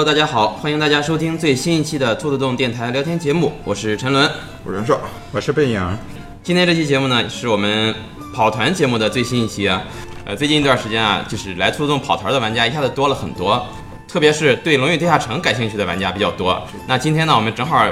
[0.00, 4.26] Hello，大家好，欢迎大家收听最新一期的兔子洞电台聊天节目，我是陈伦。
[4.64, 4.98] 我是袁绍，
[5.30, 5.98] 我是背影。
[6.42, 7.94] 今天这期节目呢，是我们
[8.34, 9.82] 跑团节目的最新一期啊。
[10.24, 13.62] 呃，最近一段时间啊，就是来兔子洞跑团的玩家一下子多了很多，
[14.08, 16.66] 特别是对《龙与地下城》感兴趣的玩家比较多。
[16.88, 17.86] 那今天呢，我们正好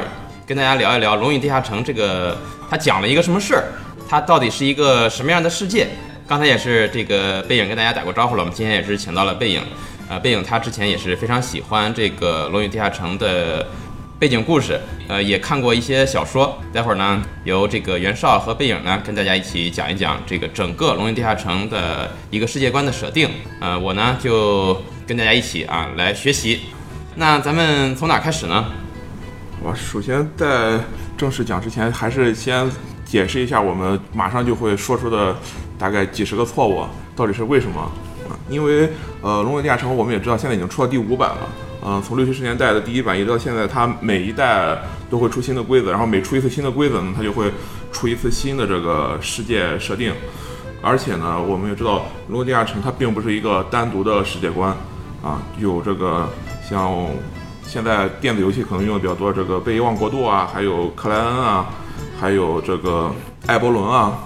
[0.47, 2.34] 跟大家聊一聊《龙与地下城》这个，
[2.70, 3.65] 它讲了一个什么事儿，
[4.09, 5.89] 它到底是一个什么样的世界？
[6.27, 9.61] 刚才也是这个背影跟大家打过招呼了，我们今天也是请到了背影。
[10.09, 13.67] 呃，背影他之前也是非常喜欢这个《龙与地下城》的
[14.19, 16.59] 背景故事，呃，也看过一些小说。
[16.73, 23.29] 待会儿呢，由这个袁绍和背影呢跟大家一起讲一讲这个整个《龙与地下城》的一个世界观的设定。
[23.61, 26.61] 呃，我呢就跟大家一起啊来学习。
[27.14, 28.64] 那咱们从哪开始呢？
[29.62, 30.81] 我首先在
[31.17, 32.67] 正式讲之前，还是先
[33.05, 35.36] 解释一下我们马上就会说出的
[35.79, 37.92] 大概几十个错误到底是为什么？
[38.49, 38.91] 因为
[39.23, 41.49] 呃，《龙与地下城》我们也知道现在已经出到第五版了，
[41.85, 44.79] 嗯、从六七十年代的第一版一直到现在，它每一代
[45.11, 47.51] 都会出新的规则，然后每出一次新的规则呢，它就会
[47.93, 50.13] 出一次新的这个世界设定。
[50.81, 54.71] 而且呢，我们也知道《龙与地下城》它并不是一个单独的世界观
[55.23, 56.29] 啊，有这个
[56.69, 56.95] 像
[57.65, 61.67] 现在电子游戏可能用的比较多，这个贝伊旺国度啊，还有克莱恩啊，
[62.19, 63.13] 还有这个
[63.47, 64.19] 艾伯伦啊，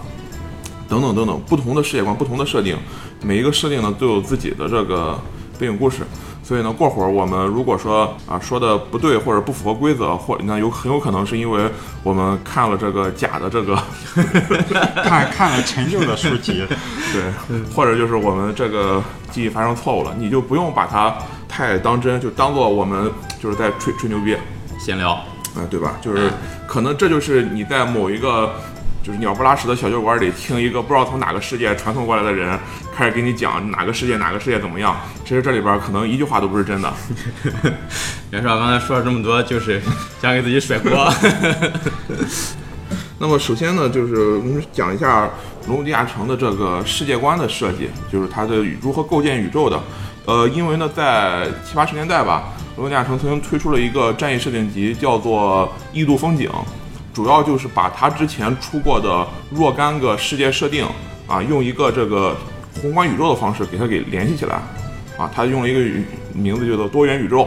[0.89, 2.77] 等等等等，不同的世界观，不同的设定，
[3.25, 5.19] 每一个设定呢都有自己的这个
[5.59, 6.03] 背景故事。
[6.45, 11.71] 所以呢，过会儿我们如果说啊说的不对或者不符合规则，或那有很有可能是因为
[12.03, 13.81] 我们看了这个假的这个
[15.05, 16.67] 看看了陈旧的书籍，
[17.13, 19.01] 对，或者就是我们这个
[19.31, 21.17] 记忆发生错误了，你就不用把它
[21.49, 24.37] 太当真，就当做我们就是在吹吹牛逼，
[24.81, 25.17] 闲聊。
[25.55, 25.97] 嗯、对吧？
[26.01, 26.31] 就是
[26.67, 28.55] 可能这就是你在某一个
[29.03, 32.57] 就是鸟不拉屎的小酒馆里听一个不知道从哪个世界传送过来的人
[32.95, 36.93] 开始给你讲哪个世界哪个世界怎么样，其实这里边可能一句话都不是真的。
[38.31, 39.83] 袁绍刚才说了这么多，就是
[40.21, 41.13] 想给自己甩锅。
[43.19, 45.27] 那么首先呢，就是我们讲一下
[45.67, 49.81] 《龙与地下城》的这个世界观的设计，就是它的如何构建宇宙的。
[50.27, 56.49] 呃，因为呢，在七八十年代吧，《龙与地下城》曾经推出了一个战役设定集，叫做《异度风景》，
[57.13, 60.87] 主要就是把它之前出过的若干个世界设定
[61.27, 62.37] 啊，用一个这个
[62.81, 64.63] 宏观宇宙的方式给它给联系起来。
[65.19, 65.81] 啊，它用了一个
[66.33, 67.47] 名字叫做多元宇宙。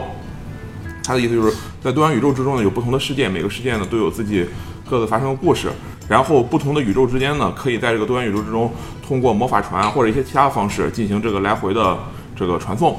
[1.02, 4.46] 它的意思就是在多元宇宙之中呢，有不同的世界，每个世界呢都有自己
[4.88, 5.68] 各自发生的故事，
[6.08, 8.72] 然后不同的宇宙之间呢，可以在这个多元宇宙之中，
[9.06, 11.98] 通过魔法船或者一些其他方式进行这个来回的
[12.36, 12.96] 这个传送。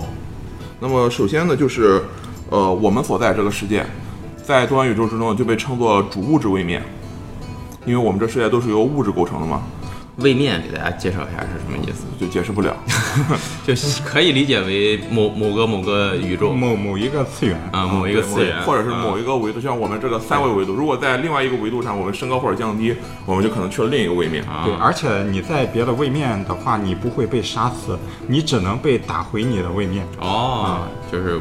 [0.79, 2.03] 那么首先呢，就是
[2.49, 3.85] 呃我们所在这个世界，
[4.47, 6.81] 在多元宇宙之中就被称作主物质位面，
[7.85, 9.61] 因为我们这世界都是由物质构成的嘛，
[10.19, 12.05] 位面给大家介绍一下是什么意思？
[12.17, 12.73] 就解释不了。
[13.67, 17.59] 就是可以理解为某某个某个宇宙某某一个次元。
[17.73, 22.95] 啊，某一个次元，或者是某啊一个维度，像我们这个三维维度，如果在另外一个维度上我们升高或者降低，
[23.25, 24.41] 我们就可能去了另一个位面。
[24.45, 30.07] 啊对，而且你在别的位面的话，你不会被杀死，你只能被打回你的位面。
[30.21, 31.37] 哦，就是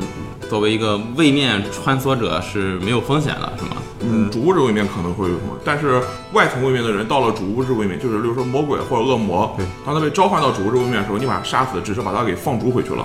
[0.51, 3.77] 作为一个位面穿梭者是没有风险的，是吗？
[4.01, 6.01] 嗯，主物质位面可能会有什么，但是
[6.33, 13.03] 外层位面的人到了主物质位面，就是比如说魔鬼或者恶魔对，当他被召唤到主物质位面的时候，你把他杀死，只是把他给放逐回去了。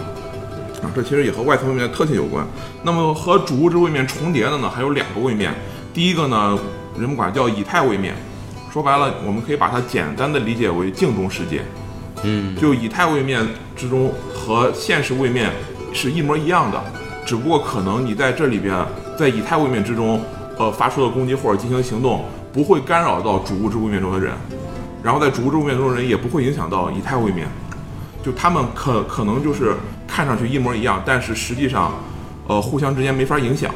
[0.82, 2.46] 啊，这其实也和外层位面的特性有关。
[2.84, 5.54] 那么和主物质位面重叠的呢，还有两个位面。
[5.94, 6.58] 第一个呢，
[6.98, 8.16] 人们管它叫以太位面，
[8.74, 11.62] 说白了，我们可以把它简单的理解为镜中世界。
[12.24, 13.46] 嗯，就以太位面
[13.76, 15.52] 之中和现实位面
[15.94, 16.82] 是一模一样的，
[17.26, 18.84] 只不过可能你在这里边，
[19.18, 20.22] 在以太位面之中，
[20.58, 24.34] 呃，发出的攻击或者进行行动不会干扰到主物质位面中的人，
[25.04, 27.48] 然后在主物质位面中的人也不会影响到以太位面，
[28.24, 29.76] 就他们可可能就是
[30.08, 31.94] 看上去一模一样，但是实际上，
[32.48, 33.74] 呃，互相之间没法影响，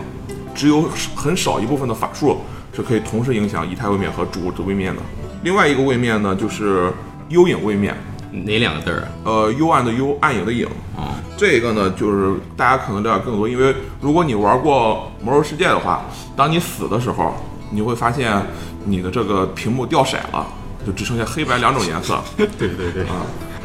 [0.54, 0.84] 只有
[1.16, 2.38] 很少一部分的法术
[2.74, 5.02] 是可以同时影响以太位面和主物质位面的。
[5.44, 6.92] 另外一个位面呢，就是
[7.30, 7.96] 幽影位面。
[8.44, 9.08] 哪两个字儿啊？
[9.24, 10.68] 呃，幽暗的幽，暗影的影。
[10.98, 11.08] 哦，
[11.38, 16.04] 这个呢，就是大家可能了解更多，因为如果你玩过《魔兽世界》的话，
[16.36, 17.34] 当你死的时候，
[17.70, 18.46] 你会发现
[18.84, 20.46] 你的这个屏幕掉色了，
[20.86, 22.22] 就只剩下黑白两种颜色。
[22.36, 23.06] 对 对对，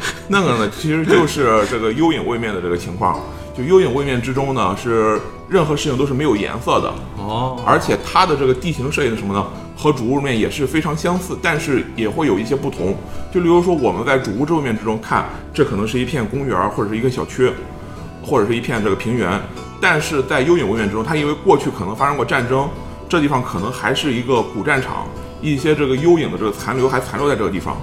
[0.27, 3.19] 那个呢，其实就是这个幽影位面的这个情况。
[3.55, 5.19] 就幽影位面之中呢，是
[5.49, 9.45] 任何事情都是没有颜色的，哦，而且它的这个地形设计的什么呢？
[9.75, 12.95] 和主屋面也是非常相似，但是也会有一些不同。
[13.29, 17.51] 就例如说，我们在主物质位面之中看，这可能是一片公园或者是一个小区，
[18.23, 19.37] 或者是一片这个平原，
[19.81, 22.69] 但是在幽影位面之中，它因为过去可能发生过战争，
[23.09, 25.05] 这地方可能还是一个古战场，
[25.41, 27.75] 一些这个幽影的这个残留还残留在这个地方。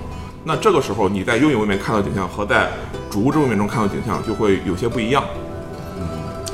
[0.49, 2.71] 那这个时候，你在幽影位面看到景象和在
[3.11, 5.23] 主物质位面中看到景象就会有些不一样。
[6.00, 6.09] 嗯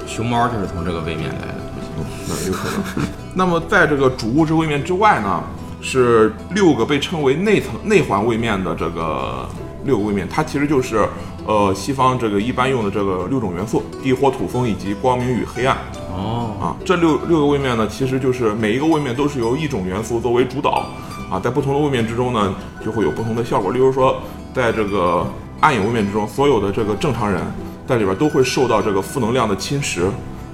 [0.04, 1.54] 熊猫就是从这个位面来的。
[1.96, 3.06] 嗯那有可能。
[3.36, 5.40] 那么在这个主物质位面之外呢，
[5.80, 9.48] 是六个被称为内层内环位面的这个
[9.84, 11.08] 六个位面，它其实就是
[11.46, 15.76] 呃西方这个一般用的这个六种元素：地、火、土、风以及光明与黑暗。
[16.10, 20.84] 哦，啊，这六六个位面呢，其实就是每一个位面都是由一种元素作为主导
[21.30, 22.54] 啊，在不同的位面之中呢，
[22.84, 23.72] 就会有不同的效果。
[23.72, 24.20] 例如说，
[24.54, 25.26] 在这个
[25.60, 27.40] 暗影位面之中，所有的这个正常人
[27.86, 30.02] 在里边都会受到这个负能量的侵蚀，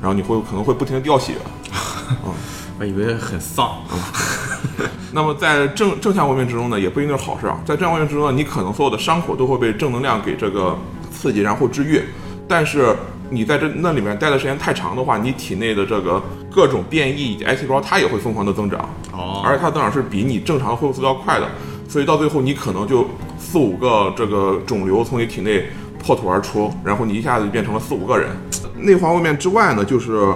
[0.00, 1.34] 然后你会可能会不停的掉血。
[2.78, 3.72] 我以为很丧。
[5.12, 7.60] 那么在正正向位面之中呢，也不一定是好事啊。
[7.64, 10.78] 在正向位面之中呢，你可能所有的伤口都会被正能量给这个
[11.12, 12.02] 刺激，然后治愈。
[12.48, 12.96] 但是
[13.28, 18.88] 你在这那里面待的时间太长的话，你体内的这个各种变异以及癌细胞，它也会疯狂的增长。
[19.20, 21.46] 哦，而且它的增长是比你正常恢复速度要快的，
[21.88, 23.06] 所以到最后你可能就
[23.38, 25.66] 四五个这个肿瘤从你体内
[26.02, 28.30] 破土而出，然后你一下子就变成了四五个人。
[28.78, 30.32] 内环位面之外呢，就是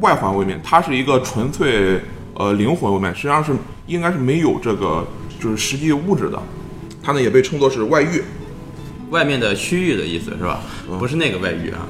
[0.00, 2.00] 外环位面，它是一个纯粹
[2.34, 3.52] 呃灵魂位面，实际上是
[3.86, 5.06] 应该是没有这个
[5.40, 6.38] 就是实际物质的，
[7.02, 8.22] 它呢也被称作是外域。
[9.10, 10.60] 外面的区域的意思是吧？
[10.98, 11.86] 不是那个外域啊。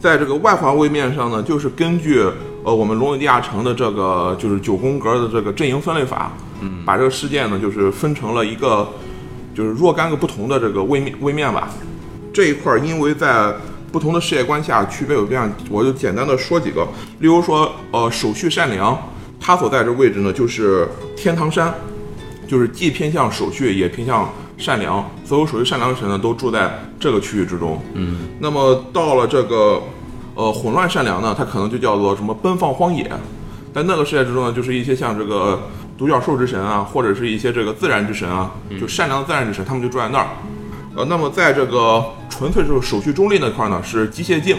[0.00, 2.24] 在这个外环位面上呢，就是根据
[2.64, 8.88] 呃我们龙与地下城的这个就是九宫格的这个阵营分类法，嗯，把这个事件呢就是分成了一个
[9.54, 11.68] 就是若干个不同的这个位面位面吧。
[12.32, 13.52] 这一块儿因为在
[13.90, 16.86] 不同的世界观下区别有不一样，我就简单的说几个，
[17.20, 18.96] 例如说呃手续善良，
[19.40, 21.74] 他所在这位置呢就是天堂山，
[22.46, 27.80] 就是既偏向手续也偏向善良，所有属于善良的神呢都住在这个区域之中。
[27.94, 29.82] 嗯，那么到了这个
[30.38, 33.10] 呃混乱善良呢，它可能就叫做什么奔放荒野，
[33.74, 35.60] 在那个世界之中呢，就是一些像这个
[35.98, 40.28] 独角兽之神啊，或者是一些这个自然之神啊，就善良的自然之神，他们就住在那儿。
[40.94, 44.56] 呃，那么在这个纯粹就是手续中立那块呢，是机械镜。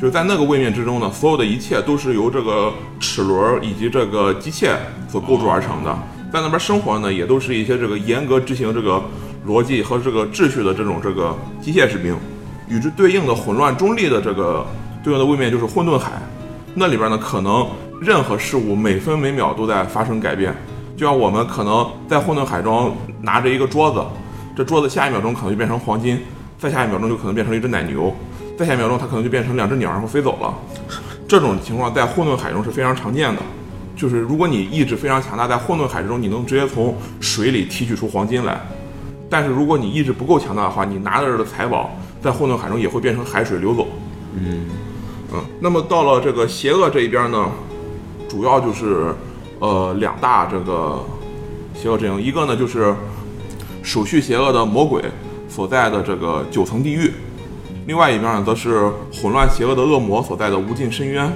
[0.00, 4.74] 就是在那个位面之中呢，所有的一切都是由这个齿轮以及这个机械
[5.08, 5.96] 所构筑而成的。
[6.32, 9.00] 在那边生活呢，也都是一些这个严格执行这个
[9.46, 12.16] 逻辑和这个秩序的这种这个机械士兵。
[12.68, 14.64] 与之对应的混乱中立的这个
[15.02, 16.12] 对应的位面就是混沌海，
[16.74, 17.66] 那里边呢可能
[18.00, 20.54] 任何事物每分每秒都在发生改变。
[20.96, 24.02] 就像我们可能在混沌海中拿着一个桌子，
[24.54, 26.20] 这桌子下一秒钟可能就变成黄金，
[26.58, 28.14] 再下一秒钟就可能变成一只奶牛。
[28.58, 30.54] 再下一秒钟，它可能就变成两只鸟，然后飞走了。
[31.26, 33.40] 这种情况在混沌海中是非常常见的。
[33.96, 38.60] 就是如果你意志非常强大，在混沌海之中，你能直接从水里提取出黄金来。
[39.30, 43.88] 但是如果你意志不够强大的话，你拿着的财宝在混沌海中也会变成海水流走。
[44.34, 44.66] 嗯
[45.32, 47.50] 嗯，那么到了这个邪恶这一边呢，
[48.28, 49.14] 主要就是
[49.60, 51.04] 呃两大这个
[51.74, 52.94] 邪恶阵营，一个呢就是
[53.82, 55.02] 手续邪恶的魔鬼
[55.48, 57.12] 所在的这个九层地狱。
[57.86, 61.32] 另外一边呢，则是混乱邪恶的恶魔所在的无尽深渊。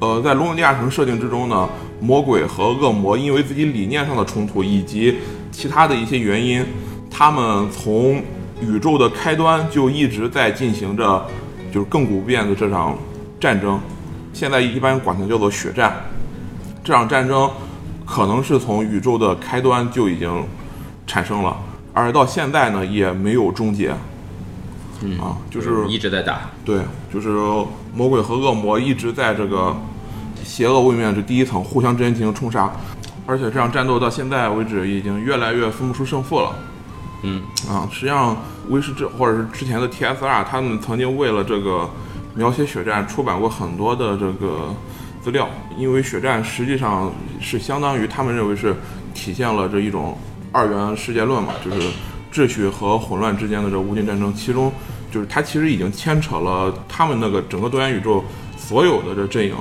[0.00, 1.68] 呃，在《龙与地下城》设定之中呢，
[2.00, 5.18] 魔鬼和恶魔因为自己理念上的冲突以及
[5.52, 6.64] 其他的一些原因，
[7.10, 8.22] 他们从
[8.62, 11.22] 宇宙的开端就一直在进行着，
[11.70, 12.98] 就是亘古不变的这场
[13.40, 13.80] 战争。
[14.32, 16.04] 现在一般管它叫做血战。
[16.84, 17.50] 这场战争
[18.06, 20.46] 可能是从宇宙的开端就已经
[21.06, 21.56] 产生了，
[21.92, 23.94] 而到现在呢也没有终结。
[25.02, 26.42] 嗯啊，就是一直在打。
[26.64, 26.80] 对，
[27.12, 27.30] 就是
[27.94, 29.74] 魔鬼和恶魔一直在这个
[30.44, 32.70] 邪恶位面这第一层互相之间进行冲杀，
[33.26, 36.54] 而且这场战斗到现在为止已经越来越分不出胜负了。
[37.22, 38.36] 嗯啊，实际上
[38.68, 41.88] 威士忌或者是之前的 TSR，他们曾经为了这个
[42.34, 44.74] 描写血战出版过很多的这个
[45.22, 48.74] 资料，因为血战实际上是相当于他们认为是
[49.14, 50.16] 体现了这一种
[50.52, 51.88] 二元世界论嘛，就是
[52.32, 54.72] 秩序和混乱之间的这无尽战争，其中
[55.10, 58.24] 就是它其实已经牵扯了他们那个整个多元宇宙
[58.56, 59.54] 所有的这阵营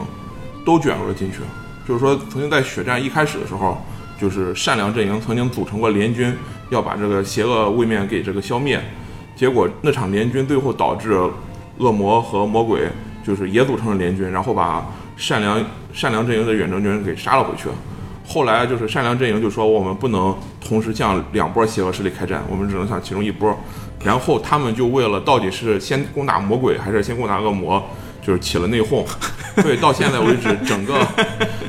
[0.65, 1.39] 都卷入了进去。
[1.87, 3.83] 就是说，曾经在血战一开始的时候，
[4.21, 6.31] 就是善良阵营曾经组成过联军，
[6.69, 8.79] 要把这个邪恶位面给这个消灭。
[9.35, 11.19] 结果那场联军最后导致
[11.79, 12.87] 恶魔和魔鬼
[13.25, 14.85] 就是也组成了联军，然后把
[15.17, 17.67] 善良善良阵营的远征军给杀了回去。
[18.27, 23.57] 后来就是善良阵营就说我们不能同时向两波邪恶势力开战，我们只能向其中一波。
[24.03, 27.83] 然后他们就为了到底是先攻打魔鬼还是先攻打恶魔，
[28.21, 29.05] 就是起了内讧。
[29.61, 31.05] 所以到现在为止，整个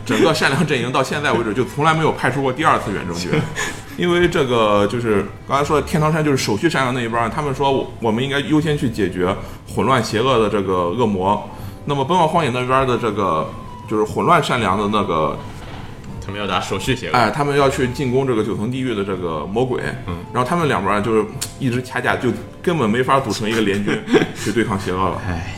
[0.04, 3.30] 整个善良阵营到现在为止就从来没有派出过第二次远征军，
[4.00, 9.36] 因为这个就是刚才说的天堂山就是手续善良那一帮，他们说我我们应该优先去解决
[9.68, 11.46] 混乱邪恶的这个恶魔。
[11.84, 13.46] 那么奔往荒野那边的这个
[13.86, 15.38] 就是混乱善良的那个
[16.24, 17.12] 他们要打手续邪恶。
[17.12, 21.26] 哎，他们要去进攻这个九层地狱的这个魔鬼，嗯，然后他们两边就是
[21.58, 22.30] 一直掐架，就
[22.62, 24.00] 根本没法组成一个联军
[24.34, 25.20] 去对抗邪恶了。
[25.28, 25.54] 唉，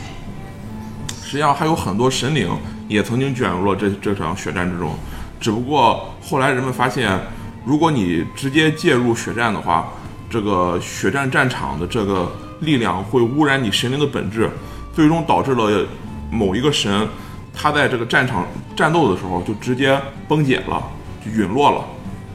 [1.23, 2.47] 实实际上还有很多神灵
[2.87, 4.93] 也曾经卷入了这这场血战之中，
[5.39, 7.19] 只不过后来人们发现，
[7.65, 9.87] 如果你直接介入血战的话，
[10.29, 14.49] 这个血战战场的这个力量会污染你神灵的本质，
[14.93, 15.85] 最终导致了
[16.31, 17.07] 某一个神，
[17.53, 20.81] 他在这个战场战斗的时候就直接崩解了，
[21.23, 21.85] 就陨落了。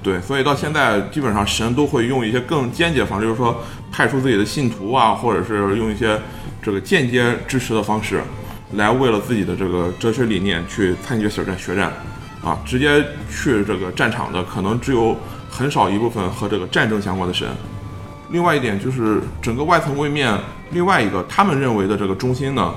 [0.01, 6.19] 对，所以到现在基本上神都会用一些更间接方式，就是说派出自己的信徒啊，或者是用一些
[6.63, 8.23] 这个间接支持的方式，
[8.75, 11.93] 来为了自己的这个哲学理念去参决血战血战，
[12.49, 15.15] 啊，直接去这个战场的可能只有
[15.51, 17.47] 很少一部分和这个战争相关的神。
[18.31, 20.35] 另外一点就是整个外层位面，
[20.71, 22.75] 另外一个他们认为的这个中心呢，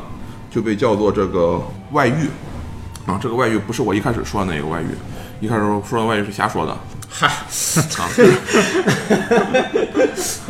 [0.50, 1.62] 就被叫做这个
[1.92, 2.28] 外域，
[3.06, 4.88] 啊，这个外域不是我一开始说的那个外域，
[5.40, 6.78] 一开始说的外域是瞎说的。
[7.10, 7.28] 嗨，
[7.98, 8.10] 啊，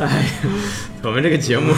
[0.00, 0.30] 哎，
[1.02, 1.72] 我们这个节目，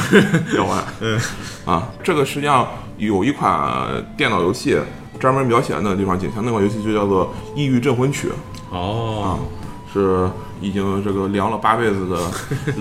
[0.56, 1.20] 要完，嗯，
[1.66, 4.78] 啊，这个实际上有一款电脑游戏
[5.24, 7.24] 专门描写那个地方景象，那款游戏就叫做
[7.56, 8.28] 《异域镇魂曲》，
[8.76, 9.38] 哦，
[9.90, 10.28] 是
[10.60, 12.30] 已经这个凉了八辈子的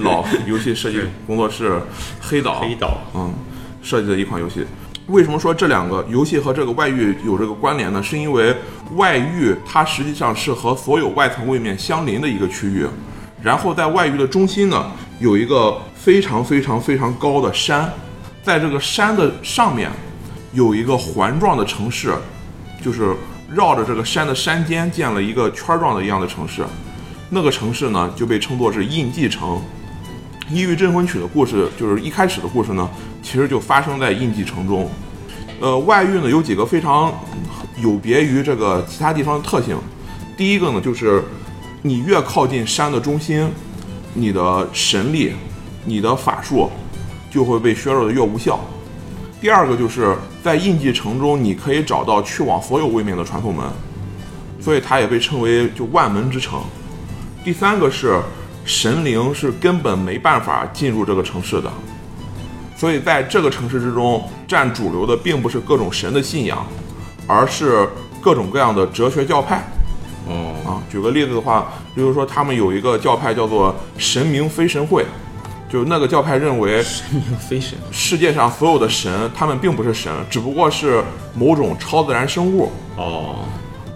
[0.01, 1.81] 老 游戏设计工作室
[2.19, 3.33] 黑岛，黑岛，嗯，
[3.81, 4.65] 设计的一款游戏。
[5.07, 8.03] 为什么说这两个游戏和这个外域有这个关联呢？
[8.03, 8.53] 是因为
[8.95, 12.85] 外域它实际上是和所有外层位面相邻的一个区域，
[13.41, 17.89] 然后在外域的中心呢，有一个非常非常非常高的山，
[18.43, 19.89] 在这个山的上面
[20.51, 22.13] 有一个环状的城市，
[22.83, 23.15] 就是
[23.49, 26.63] 绕着这个山的山尖建了一个圈状的一样的城市，
[27.29, 29.61] 那个城市呢就被称作是印记城。
[30.53, 32.87] 《异域镇魂曲》的故事就是一开始的故事呢，
[33.23, 34.89] 其实就发生在印记城中。
[35.61, 37.13] 呃，外域呢有几个非常
[37.77, 39.77] 有别于这个其他地方的特性。
[40.35, 41.23] 第一个呢，就是
[41.81, 43.49] 你越靠近山的中心，
[44.13, 45.33] 你的神力、
[45.85, 46.69] 你的法术
[47.31, 48.59] 就会被削弱的越无效。
[49.39, 53.65] 第二个就是在印记城中，你可以找到去往所有位面的传送门，
[54.59, 56.61] 所以它也被称为就万门之城。
[57.43, 58.21] 第三个是。
[58.65, 61.69] 神灵是根本没办法进入这个城市的，
[62.77, 66.65] 所以在这个城市之中，占主流的并不是各种神的信仰，
[67.27, 67.85] 而是
[68.21, 69.61] 各种各样的哲学教派。
[70.29, 75.05] 哦啊，举个例子的话，比如说他们有一个教派叫做神明非神会，
[75.73, 81.03] 就那个教派认为神明非神，世界上所有的神他们并不是神，只不过是
[81.33, 82.71] 某种超自然生物。
[82.95, 83.37] 哦。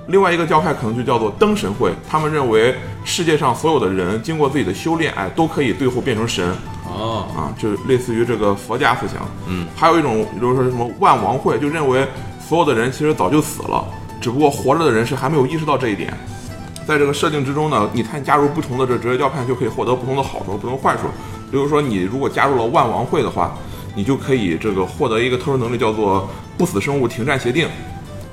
[0.08, 2.74] 另外一个教派可能就叫做灯神会，他们认为
[3.06, 6.52] 世界上所有的人经过自己的修炼，哎，都可以最后变成神。
[6.86, 9.18] 哦，啊，就类似于这个佛家思想。
[9.46, 12.08] 嗯，还有一种，比如说什么万王会，就认为
[12.40, 13.86] 所有的人其实早就死了，
[14.20, 16.12] 只不过活着的人是还没有意识到这一点。
[16.88, 21.02] 在这个设定之中呢，你看加入不同的这哲学教派，就可以获得不同的好处、不同坏处。
[21.52, 23.54] 比如说，你如果加入了万王会的话，
[23.94, 27.68] 你就可以这个获得一个特殊能力，叫做不死生物停战协定。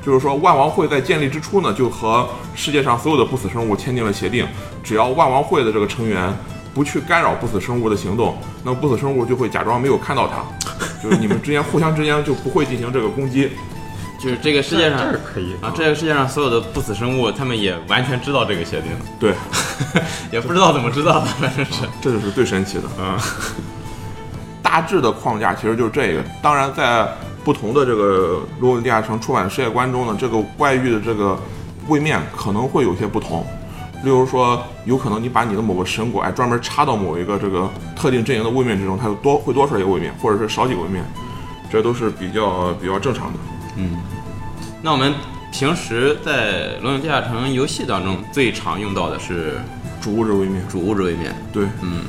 [0.06, 4.46] 就是说，万王会在建立之初呢，就和世界上所有的不死生物签订了协定，
[4.84, 6.32] 只要万王会的这个成员
[6.72, 10.44] 不去干扰不死生物的行动，那不死生物就会假装没有看到它，
[11.02, 13.50] 就是你们之间互相之间就不会进行这个攻击。
[14.24, 18.90] 就是这个世界上这儿可以啊，这个世界上所有的不死生物，他们也完全知道这个协定，
[19.20, 19.34] 对，
[20.32, 22.84] 也不知道怎么知道的，反正是，这就是最神奇的。
[22.98, 23.18] 嗯，
[24.62, 27.06] 大致的框架其实就是这个，当然在。
[27.44, 31.38] 不同的这个《罗地亚城》出版世界观中呢，这个外域的这个
[31.88, 33.46] 位面可能会有些不同。
[34.02, 41.04] 例如说，有可能你把你的某个神果哎专门插到某一个这个特定阵营的位面之中，它就多会多出来一个位面，或者是少几个位面，
[41.70, 43.38] 这都是比较比较正常的。
[43.76, 43.98] 嗯，
[44.84, 45.14] 那我们
[45.50, 49.58] 平时在《龙与地下城》游戏当中最常用到的是
[49.98, 51.34] 主物质位面，主物质位面。
[51.50, 52.02] 对，嗯，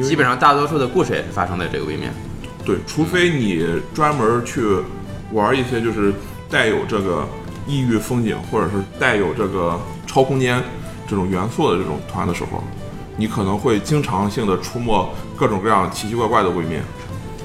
[0.00, 2.14] 基本上大多数的故事也是发生在这个位面。
[2.64, 4.62] 对，除非你专门去
[5.32, 6.14] 玩一些就是
[6.48, 7.26] 带有这个
[7.66, 10.62] 异域风景，或者是带有这个超空间
[11.08, 12.62] 这种元素的这种团的时候，
[13.16, 16.80] 你可能会经常性的出没各种各样奇奇怪怪的位面。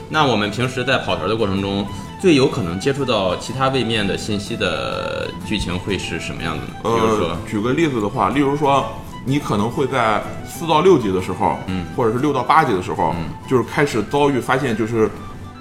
[0.10, 1.88] 那我们平时在跑团的过程中，
[2.26, 6.74] 最有可能接触到其他位面的信息的剧情会是什么样子呢？
[6.82, 8.84] 比如说呃，，举个例子的话，例如说，
[9.26, 15.08] 你可能会在四到六级的时候，嗯，或者是六到八级的时候，嗯，就是开始遭遇发现就是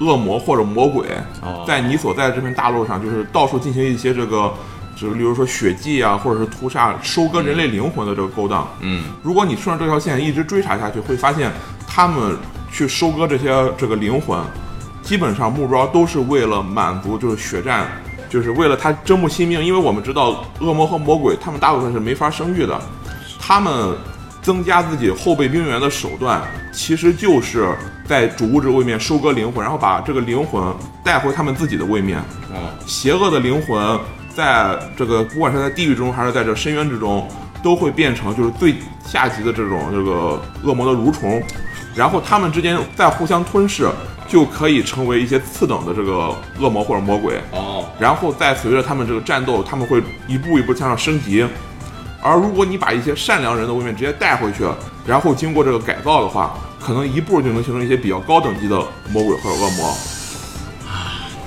[0.00, 1.06] 恶魔或者魔鬼，
[1.42, 1.66] 哦。
[1.68, 4.50] 在你所在的这片大陆上，就是到处进行一些这个，
[4.96, 8.66] 就是例如说血祭啊，或者是屠杀、收割人类灵魂的这个勾当。
[8.80, 11.52] 嗯，如果你顺着这条线一直追查下去，会发现
[11.86, 12.38] 他们
[12.72, 14.40] 去收割这些这个灵魂，
[15.04, 17.86] 基本上目标都是为了满足就是血战，
[18.30, 19.62] 就是为了他争不惜命。
[19.62, 22.80] 因为我们知道恶魔和魔鬼他们大部分是没法生育的，
[23.38, 23.94] 他们
[24.42, 26.42] 增加自己后备兵员的手段，
[26.72, 27.68] 其实就是
[28.06, 30.62] 在主物质位面收割灵魂，然后把这个灵魂
[31.04, 32.18] 带回他们自己的位面。
[32.86, 33.98] 邪恶的灵魂
[34.34, 37.28] 在这个不管是在地狱中还是在这深渊之中，
[37.62, 38.74] 都会变成就是最
[39.06, 41.42] 下级的这种这个恶魔的蠕虫，
[41.94, 43.88] 然后他们之间再互相吞噬，
[44.34, 47.36] 就可以成为一些次等的这个恶魔或者魔鬼。
[47.52, 51.46] 哦，然后再随着他们这个战斗，他们会一步一步向上升级。
[52.20, 54.64] 而如果你把一些善良人的位面直接带回去，
[55.06, 58.76] 然后经过这个改造的话，可能一步就能形成一些比较高等级的
[59.12, 59.94] 魔鬼或者恶魔。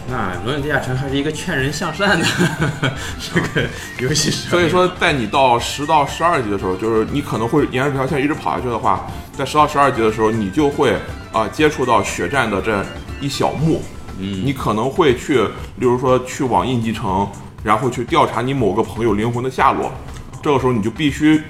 [0.09, 2.25] 那《龙与地下城》还是一个劝人向善的
[3.19, 3.67] 这个
[3.99, 10.95] 游戏所以说，在你到十到十二级的时候，就是你可能会沿着这条线一直跑下去的话，在十到十二级的时候，你就会
[11.33, 12.85] 啊、接触到血战的这
[13.19, 13.83] 一小幕。
[14.17, 15.43] 嗯，你可能会去，
[15.75, 17.27] 例如说去往印记城，
[17.61, 19.91] 然后去调查你某个朋友灵魂的下落。
[20.41, 21.43] 这个时候你就必须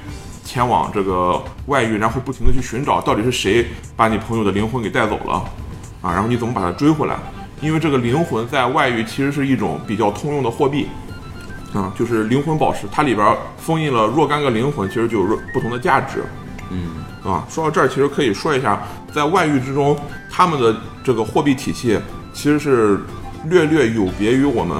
[0.43, 5.35] 前往这个外域，然后不停的去寻找到底是谁把你朋友的灵魂给带走了
[6.01, 7.15] 啊，然后你怎么把他追回来？
[7.61, 10.87] 因为这个灵魂在外域其实是一种比较通用的货币。
[11.73, 16.23] 啊，就是灵魂宝石，它里边封印了若干个灵魂，其实就有若不同的价值。
[16.71, 18.81] 嗯，啊，说到这儿，其实可以说一下，
[19.13, 19.95] 在外域之中，
[20.31, 21.99] 他们的这个货币体系
[22.33, 23.01] 其实是
[23.45, 24.77] 略略有别于我们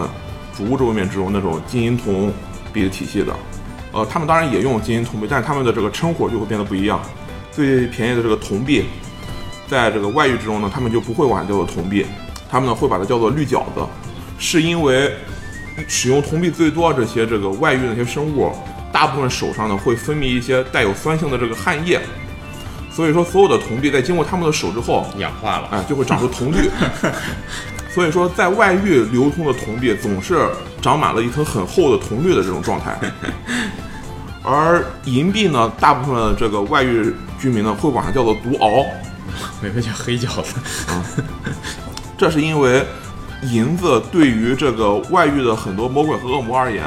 [0.55, 2.31] 主物质位面之中那种金银铜
[2.71, 3.35] 币的体系的。
[3.91, 6.99] 呃，他们当然也用金银铜币，但是他们的这个称呼就会变得不一样。
[7.51, 8.85] 最便宜的这个铜币，
[9.67, 12.05] 在这个外域之中呢，他们就不会管它叫做铜币，
[12.49, 13.85] 他们呢会把它叫做绿饺子，
[14.39, 15.13] 是因为
[15.87, 18.51] 使用铜币最多这些这个外域的那些生物，
[18.91, 21.99] 大部分手上呢会分泌一些带有酸性的这个汗液，
[22.91, 25.67] 所以说所有的铜币在经过他们的手之后，氧化了。
[25.71, 26.69] 哎，就会长出铜绿。
[27.93, 30.47] 所以说，在外域流通的铜币总是
[30.83, 32.95] 长满了一层很厚的铜绿的这种状态，
[34.43, 38.85] 而银币呢，大部分的这个外域居民呢会管它叫做毒鳌，
[39.63, 40.57] 每个叫黑饺子。
[42.17, 42.83] 这是因为
[43.43, 46.83] 银子对于这个外域的很多魔鬼和恶魔而言，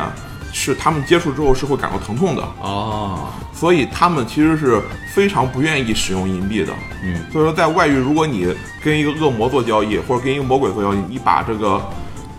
[0.52, 4.82] 是他们接触之后是会感到疼痛的，哦，所以他们其实是
[5.14, 6.72] 非常不愿意使用银币的。
[7.04, 11.80] 嗯，所以说在外域，如果你跟一个恶魔做交易，或者跟一个魔鬼做交易，你把这个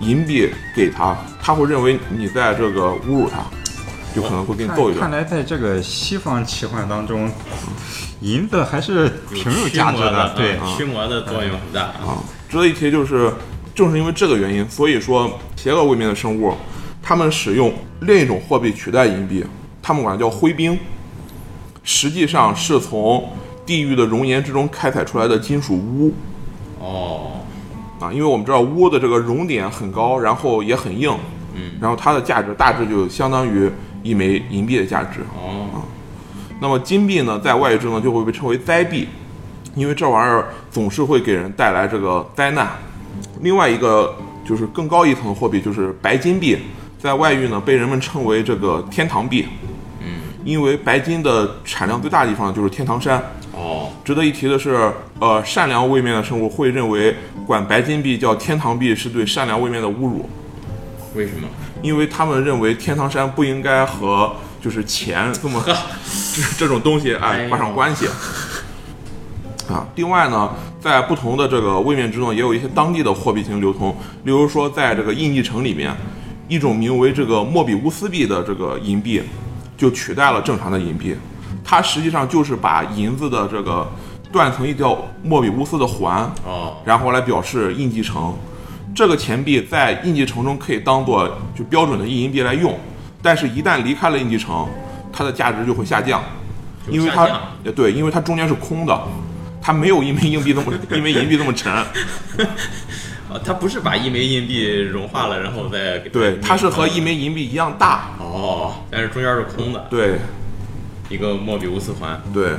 [0.02, 3.46] 银币给他，他会认为你在这个侮辱他，
[4.14, 5.00] 就可能会给你揍一顿。
[5.00, 7.32] 看来在这个西方奇幻当中，
[8.20, 11.82] 银子还是挺有价值的，对，嗯驱魔的作用很大。
[11.82, 12.20] 啊，
[12.52, 13.32] 值得一提就是，
[13.74, 16.54] 正是因为这个原因，所以说邪恶位面的生物，
[17.02, 19.42] 他们使用另一种货币取代银币，
[19.82, 20.78] 他们管它叫灰冰，
[21.82, 23.24] 实际上是从
[23.66, 26.14] 地狱的熔岩之中开采出来的金属钨
[26.82, 27.40] 哦，
[28.02, 31.10] 啊，因为我们知道钨的这个熔点很高，然后也很硬，
[31.56, 33.72] 嗯，然后它的价值大致就相当于
[34.04, 35.22] 一枚银币的价值。
[35.42, 35.82] 哦，
[36.60, 39.08] 那么金币呢，在外域之中就会被称为灾币，
[39.76, 42.68] 因为这玩意儿总是会给人带来这个灾难。
[43.42, 46.58] 另外一个就是更高一层的货币，就是白金币，
[47.00, 49.48] 在外域呢被人们称为这个天堂币。
[50.02, 53.22] 嗯，因为白金的产量最大的地方就是天堂山。
[53.54, 60.30] 哦，值得一提的是，呃，善良位面的生物会认为管白金币叫天堂币是对善良位面的侮辱，
[61.16, 61.48] 为什么？
[61.82, 64.32] 因为他们认为天堂山不应该和
[64.62, 68.08] 就是钱这么这这种东西哎挂上关系。
[69.72, 73.96] 啊，另外呢，在不同的这个位面之中，也有一些当地的货币进行流通。
[74.24, 75.96] 例如说，在这个印记城里面，
[76.48, 79.22] 一种名为这个莫比乌斯币的这个银币，
[79.78, 81.16] 就取代了正常的银币。
[81.64, 83.88] 它实际上就是把银子的这个
[84.32, 88.34] 断成一条莫比乌斯的环，啊，然后来表示印记城。
[88.94, 92.78] 这个钱币在印记城中可以当做就标准的印银币来用，
[93.22, 94.68] 但是一旦离开了印记城，
[95.14, 96.22] 它的价值就会下降，
[96.90, 99.02] 因为它下降也对，因为它中间是空的，
[99.62, 101.72] 它没有一枚硬币那么 一枚银币那么沉，
[103.30, 110.20] 哦，它不是把一枚硬币融化了，然后再给对，它是和一枚枚银币一样大，哦，但是中间是空的，对。
[111.10, 112.22] 一个莫比乌斯环。
[112.34, 112.52] 对。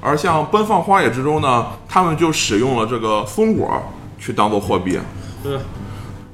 [0.00, 3.82] 而像奔放荒野之中呢，他们就使用了这个松果
[4.20, 5.00] 去当做货币，
[5.42, 5.58] 对，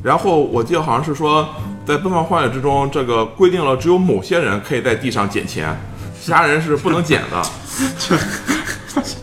[0.03, 1.49] 然后我记得好像是说，
[1.87, 5.75] 在奔放荒野之中，这个规定了只有某些人可以在地上捡钱，
[6.21, 7.43] 其他人是不能捡的。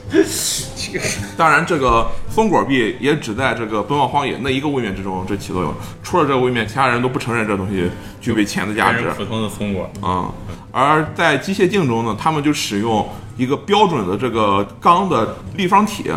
[1.38, 5.74] 当然，这个松果币也只在这个奔放荒野那一个位面之中这起作用，
[6.04, 7.90] 除了这个位面，其他人都不承认这东西
[8.22, 9.90] 具备钱的价值普通的松果。
[10.02, 10.32] 啊、
[10.72, 16.12] 而在机械镜中呢，他们就使用一个标准的这个钢的立方体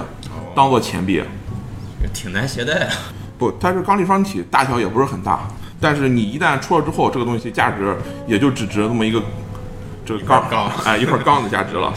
[0.54, 1.22] 当做钱币。
[2.12, 2.92] 挺难携带啊。
[3.38, 5.40] 不，它是钢立方体，大小也不是很大，
[5.80, 9.22] 但是你一旦出了之后，这个东西价值也就只值那么一个
[10.04, 11.92] 这个钢钢哎一块钢的价值了。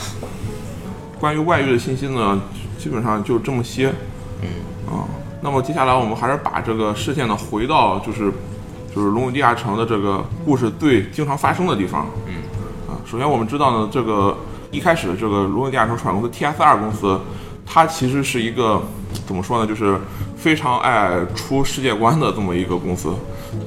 [1.19, 2.41] 关于外域的信息呢，
[2.85, 3.91] 基本上就这么些。
[4.43, 4.47] 嗯
[4.85, 5.09] 啊，
[5.41, 8.31] 那么接下来我们还是把这个视线呢回到就是
[8.95, 12.05] 就是龙与地下城的这个故事最经常发生的地方。
[12.27, 12.35] 嗯
[12.87, 14.37] 啊，首先我们知道呢，这个
[14.69, 17.19] 一开始这个龙与地下城出版公司 TSR 公司，
[17.65, 18.79] 它其实是一个
[19.25, 19.99] 怎么说呢，就是
[20.37, 23.15] 非常爱出世界观的这么一个公司。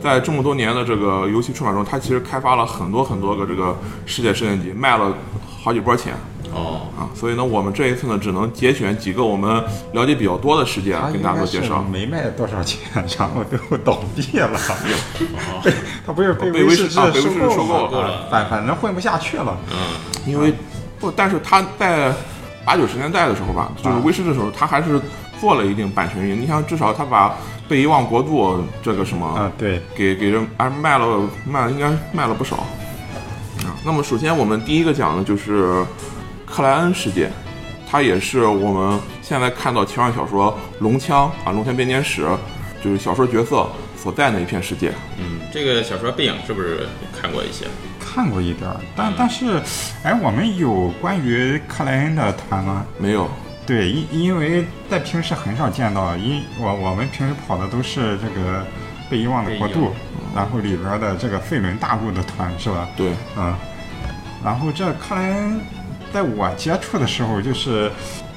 [0.01, 3.77] 在这么多年的这个游戏出版中，它其实开发了很多很多个这个
[4.07, 5.13] 世界设定集，卖了
[5.61, 6.15] 好几波钱。
[6.53, 11.83] 哦，啊，所以呢，我们这一次呢，只能节选几个我们了解比较多的世界他跟大家做介绍。
[11.83, 12.81] 没卖多少钱，
[13.19, 14.59] 然后就倒闭了。
[15.63, 15.73] 被
[16.07, 19.57] 他不是被被威士士忌啊被威士忌收收购了，反反正混不下去了。
[19.71, 19.77] 嗯
[20.27, 20.53] 因为
[21.01, 22.13] 不，但是他在
[22.65, 25.01] 八九十年代的时候吧，就是威士忌的时候，他还是
[25.41, 26.43] 做了一定版权运营。
[26.43, 27.31] 你像，至少他把
[27.67, 32.67] 《被遗忘国度》这个什么，啊，对，给给人啊卖了卖了应该卖了不少啊。
[33.85, 35.83] 那么首先我们第一个讲的就是
[36.51, 37.31] 克莱恩世界，
[37.89, 42.25] 它也是我们现在看到奇幻小说《龙枪》啊，《龙枪编年史》
[42.83, 44.93] 就是小说角色所在的一片世界。
[45.19, 47.67] 嗯，这个小说背影是不是看过一些？
[48.01, 49.61] 看过一点儿，但但是，
[50.03, 52.85] 哎，我们有关于克莱恩的团吗？
[52.99, 53.29] 没有，
[53.67, 58.65] 对，因因为在平时很少见到，因我我们平时跑的都是这个
[59.11, 59.93] 被遗忘的国度，
[60.35, 62.89] 然后里边的这个费伦大陆的团是吧？
[62.97, 63.55] 对，嗯，
[64.43, 65.61] 然后这克莱恩，
[66.13, 67.91] 在我接触的时候，就是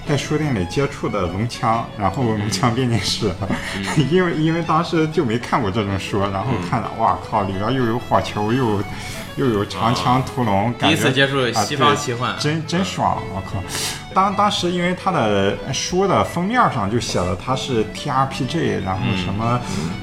[0.08, 3.32] 在书店里接触的龙枪，然后龙枪编年史，
[4.10, 8.82] 因为因为当时就没看过这种书，然后看了，哇靠，里边又有火球，又
[9.36, 13.18] 又有长枪屠龙，感觉第一次接触啊西方对奇幻，真真爽！
[13.34, 13.64] 我靠，
[14.14, 19.60] 当当时因为他的书的封面上就写了他是 TRPG，然后什么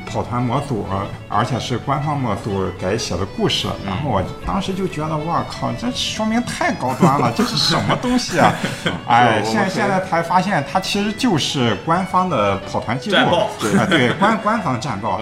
[0.07, 0.87] 跑团模组，
[1.29, 8.55] 而且是官方模组改写的故事，然后我当时就觉得我靠，这说明太高端了，这是什么东西啊？
[9.07, 13.17] 哎，现在现在才发现它其实就是官方的跑团记录，
[13.61, 15.21] 对啊，对官官方战报，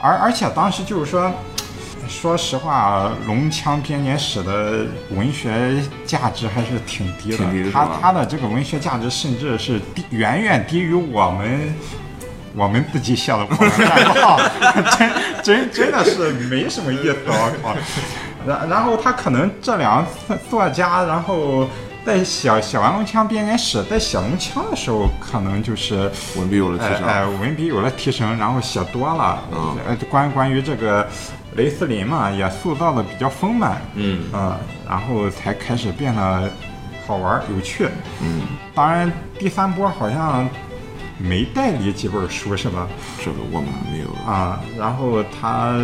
[0.00, 1.32] 而而且当时就是说。
[2.08, 7.38] 说实话，《龙枪编年史》的文学价值还是挺低的。
[7.72, 11.74] 它挺低的这个文学价值甚至是低远远低于我们
[12.54, 13.46] 我们自己写的
[14.96, 17.16] 真真真的是没什么意思。
[17.26, 17.76] 我靠！
[18.46, 21.68] 然然后他可能这两个作家，然后。
[22.06, 27.04] 在写写完《龙枪编年史》，在写《龙枪》的时候，可能就是文笔有了提升。
[27.04, 31.04] 哎哎，文笔有了提升，然后写多了，嗯呃，关关于这个
[31.56, 36.50] 雷斯林嘛，也塑造的比较丰满，嗯啊、然后才开始变得
[37.06, 37.88] 好玩有趣。
[38.22, 38.42] 嗯，
[38.74, 40.48] 当然，第三波好像
[41.18, 42.86] 没代理几本书是吧？
[43.24, 44.30] 这个我们没有。
[44.30, 45.78] 啊，然后他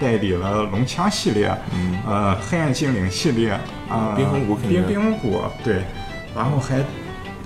[0.00, 3.50] 代理了龙枪系列，嗯呃，黑暗精灵系列，
[3.88, 5.82] 啊、冰封谷肯定冰冰封谷对，
[6.36, 6.84] 然后还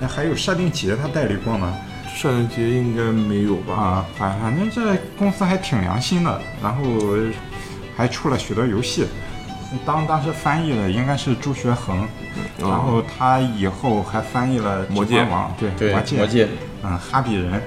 [0.06, 1.74] 还有设定集，他代理过吗？
[2.14, 3.74] 圣诞节应该没有吧？
[3.74, 6.82] 啊，反反正这公司还挺良心的，然后
[7.96, 9.06] 还出了许多游戏。
[9.86, 12.04] 当当时翻译的应该是朱学恒，
[12.58, 16.48] 然后他以后还翻译了《魔戒王》，对对，魔戒，魔戒，
[16.82, 17.62] 嗯，哈比人，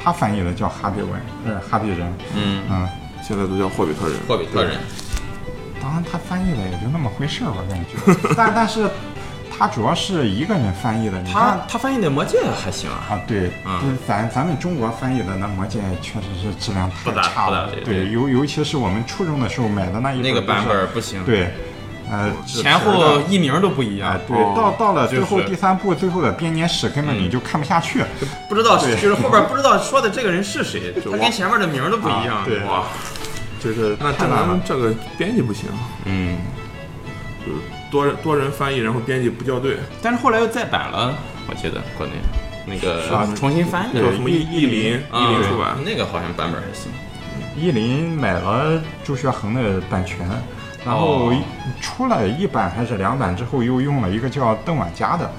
[0.00, 1.10] 他翻译的叫哈比文，
[1.44, 2.88] 呃，哈比人，嗯，嗯，
[3.20, 4.16] 现在都叫霍比特人。
[4.28, 4.78] 霍比特人，
[5.82, 8.88] 当然他翻译的也就那么回事儿，吧感觉， 但但是
[9.60, 11.58] 他主要是一个人翻译的，你他。
[11.68, 21.52] 他翻译的魔戒还行啊，啊，对，嗯就是咱咱们中国翻译的那《魔戒》确实是质量太差了，对，对尤尤其是我们初中的时候买的那一那个版本不行，，对，
[22.10, 28.02] 呃，前后译名都不一样哎，，对，哦到到了最后第三部最后的编年史，根本你就看不下去。
[28.48, 32.84] 不知道就是后边 不知道说的这个人是谁，他跟前面的名都不一样啊，对哇，
[33.62, 34.88] 就是那太难了证明。
[34.88, 35.68] 这个编辑不行，
[36.06, 36.38] 嗯，
[37.44, 37.58] 就是
[37.90, 39.76] 多人多人翻译，然后编辑不校对。
[40.00, 41.14] 但是后来又再版了，
[41.48, 42.12] 我记得国内。
[42.66, 46.92] 那个啊重新翻译叫什么译译林啊译林出版，那个好像版本还行，
[47.56, 50.28] 译林买了朱学恒的版权，
[50.84, 51.42] 然后哦。
[51.80, 55.30] 出了一版还是两版之后，又用了一个叫邓婉佳的，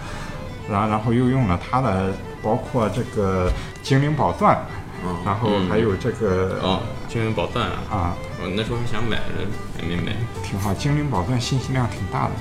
[0.69, 2.11] 然后然后又用了他的，
[2.41, 3.51] 包括这个
[3.83, 4.57] 精灵宝钻，
[5.03, 5.17] 嗯。
[5.25, 9.45] 然后还有这个、哦，精灵宝钻啊，啊，我那时候还想买着，
[9.77, 12.31] 还没买，挺好，精灵宝钻信息量挺大的。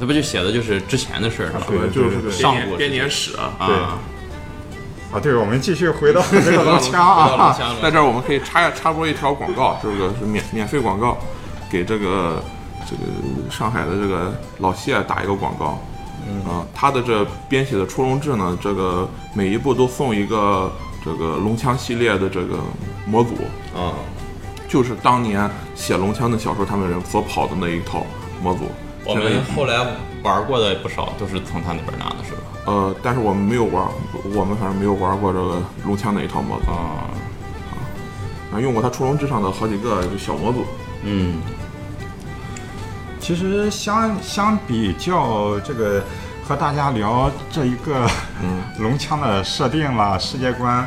[0.00, 1.62] 那不就写的就是之前的事儿是吧？
[1.68, 3.52] 对就是个上古编年史啊。
[3.66, 3.76] 对。
[3.76, 3.98] 啊，
[5.12, 11.16] 啊，对，我们继续回到这个龙枪啊，在这儿我们可以插插播一条广告，这个是免免费广告，
[11.70, 12.42] 给这个
[12.86, 15.82] 这个上海的这个老谢打一个广告。
[16.28, 16.44] 嗯。
[16.44, 20.70] 啊，他的这编写的《出龙志》呢，这个每一步都送一个
[21.08, 22.58] 这个龙枪系列的这个
[23.06, 23.30] 模组，
[23.74, 23.96] 啊，
[24.68, 28.04] 就是当年写龙枪的小说他们人所跑的那一套
[28.42, 28.64] 模组。
[29.06, 29.78] 我们后来
[30.22, 32.40] 玩过的不少都是从他那边拿的，是吧？
[32.66, 33.88] 呃，但是我们没有玩，
[34.34, 37.08] 我们反正没有玩过这个龙枪那一套模组，啊，
[38.52, 40.66] 啊，用过他出龙之上的好几个小模组。
[41.04, 41.40] 嗯，
[43.18, 46.02] 其实相相比较这个
[46.48, 48.08] 和大家聊这一个
[48.42, 48.62] 嗯。
[48.80, 50.86] 龙枪的设定啦、世界观，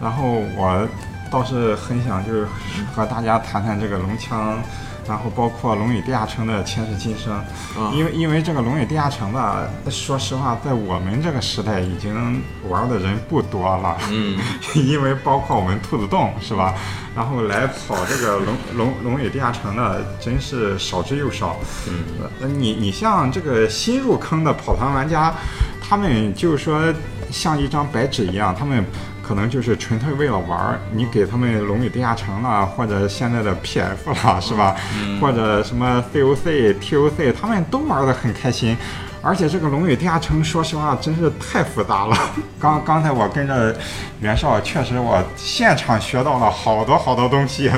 [0.00, 0.86] 然后我
[1.30, 2.46] 倒是很想就是
[2.94, 4.58] 和大家谈谈这个龙枪，
[5.06, 7.92] 然后包括《龙与地下城》的前世今生，啊。
[7.94, 14.38] 因为因为这个《龙与地下城》吧，说实话，在我们这个时代已经玩的人不多了，嗯，
[14.74, 16.74] 因为包括我们兔子洞是吧？
[17.14, 21.56] 然后来跑这个龙 龙龙与地下城的真是少之又少。
[21.88, 22.04] 嗯，
[22.40, 25.34] 呃，你你像这个新入坑的跑团玩家，
[25.80, 26.82] 他们就是说
[27.30, 28.84] 像一张白纸一样，他们
[29.22, 30.80] 可能就是纯粹为了玩儿。
[30.92, 34.76] 你给他们龙与地下城了，或者现在的 PF 了，是吧？
[35.20, 38.76] 或者什么 COC、TOC，他们都玩得很开心。
[39.24, 42.16] 而且这个《龙与地下城》，说实话，真是太复杂了。
[42.58, 43.72] 刚刚才我跟着
[44.20, 47.68] 袁绍，确实我现场学到了好多好多东西。《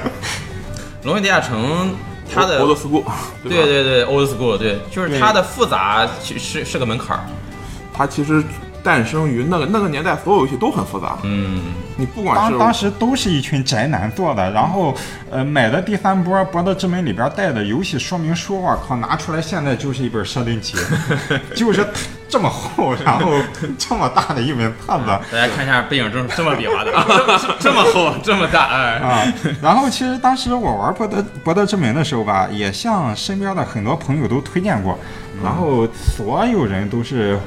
[1.02, 1.90] 龙与地下城》
[2.34, 3.04] 它的 old school，
[3.42, 3.64] 对对？
[3.66, 7.22] 对对，old school，对，就是它的复杂其实是个门槛儿。
[7.92, 8.42] 它其实
[8.84, 11.16] 诞生于那个那个年代，所有游戏都很复杂。
[11.22, 11.62] 嗯，
[11.96, 14.94] 你不管是当当时都是一群宅男做的，然后
[15.30, 20.76] 呃买的第三波《博德之门》里边带的游戏说明书，我靠，拿出来现在就是一本设定集，
[21.56, 21.86] 就是
[22.28, 23.32] 这么厚，然后
[23.78, 25.06] 这么大的一本册子。
[25.32, 34.98] 大家看一下背景这这么比划的，这 么这么厚，这么大，哎，啊，然后其实当时我玩博德博德之门的时候吧，也向身边的很多朋友都推荐过，
[35.42, 37.38] 然后所有人都是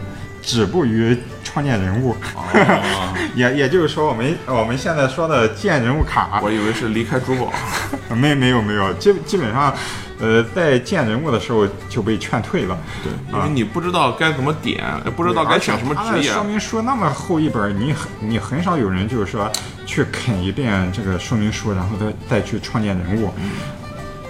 [0.47, 7.51] 止步于创建人物，哦 也也就是说我们我们现在说的建人物卡，我以为是离开珠宝，
[8.15, 9.75] 没没有没有，基基本上，
[10.21, 12.77] 呃，在建人物的时候就被劝退了。
[13.03, 14.81] 对，因为你不知道该怎么点，
[15.17, 16.31] 不知道该选什么职业。
[16.31, 19.51] 说明书那么厚一本，你很你很少有人就是说
[19.85, 23.33] 去啃一遍这个说明书，然后再再去创建人物。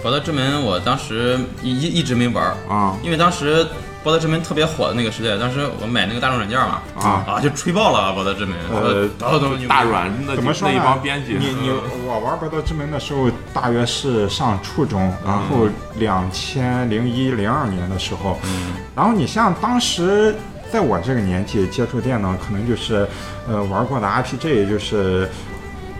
[0.02, 3.66] 博德之门我当时一一一直没玩儿啊因为当时
[4.08, 7.22] 博德之门特别火的那个时代，当时我买那个大众软件嘛，啊。
[7.28, 11.68] 啊就吹爆了博德之门，呃都都牛逼大软那怎么说一帮编辑，你你
[12.06, 20.34] 我玩《博德之门》的时候，大约是上初中，然后两千零一零二年的时候，嗯，然后你像当时
[20.72, 23.06] 在我这个年纪接触电脑，可能就是
[23.46, 25.26] 呃玩过的 RPG 就是。《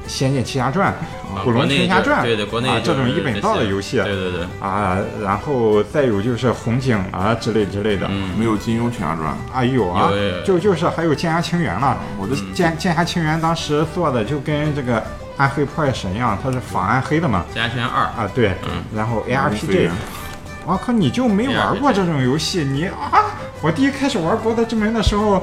[0.08, 0.90] 仙剑奇侠传》
[1.36, 11.96] 啊古龙国内就天侠传》对对，国内啊这种一本道的游戏，对对对，啊，然后再有就是红警啊之类之类的，嗯，没有金庸群侠传，啊有啊有有有，就就是还有剑侠情缘了。
[12.18, 15.02] 我的剑剑侠情缘当时做的就跟这个
[15.36, 17.44] 暗黑破坏神一样，它是仿暗黑的嘛。
[17.52, 19.92] 剑侠情缘二，啊对，嗯然后 ARPG 人。
[20.64, 22.62] 我靠，你就没玩过这种游戏？
[22.62, 23.24] 你啊，
[23.62, 25.42] 我第一开始玩《博德之门》的时候，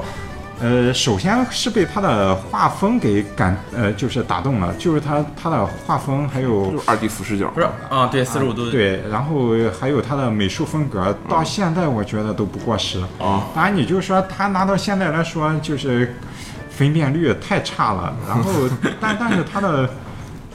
[0.60, 13.00] 呃，首先是被他的画风给感，呃，就是打动了，就是他他的画风还有就是二 D 俯视角，不是啊，对，四十五度，对，然后还有他的美术风格，到现在我觉得都不过时。
[13.20, 16.16] 啊，当然，你就说他拿到现在来说，就是
[16.70, 18.14] 分辨率太差了。
[18.26, 18.50] 然后，
[19.00, 19.88] 但 但是他的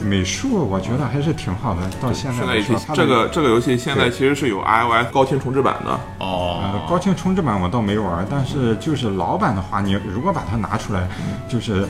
[0.03, 1.81] 美术我觉得还是挺好的。
[2.01, 2.61] 到现在
[2.93, 11.07] 这个这个游戏现在其实是有 iOS 高清重置版的，呃哦，高清重置版我倒没玩，但是就是老版的话，你如果把它拿出来，
[11.47, 11.87] 就是。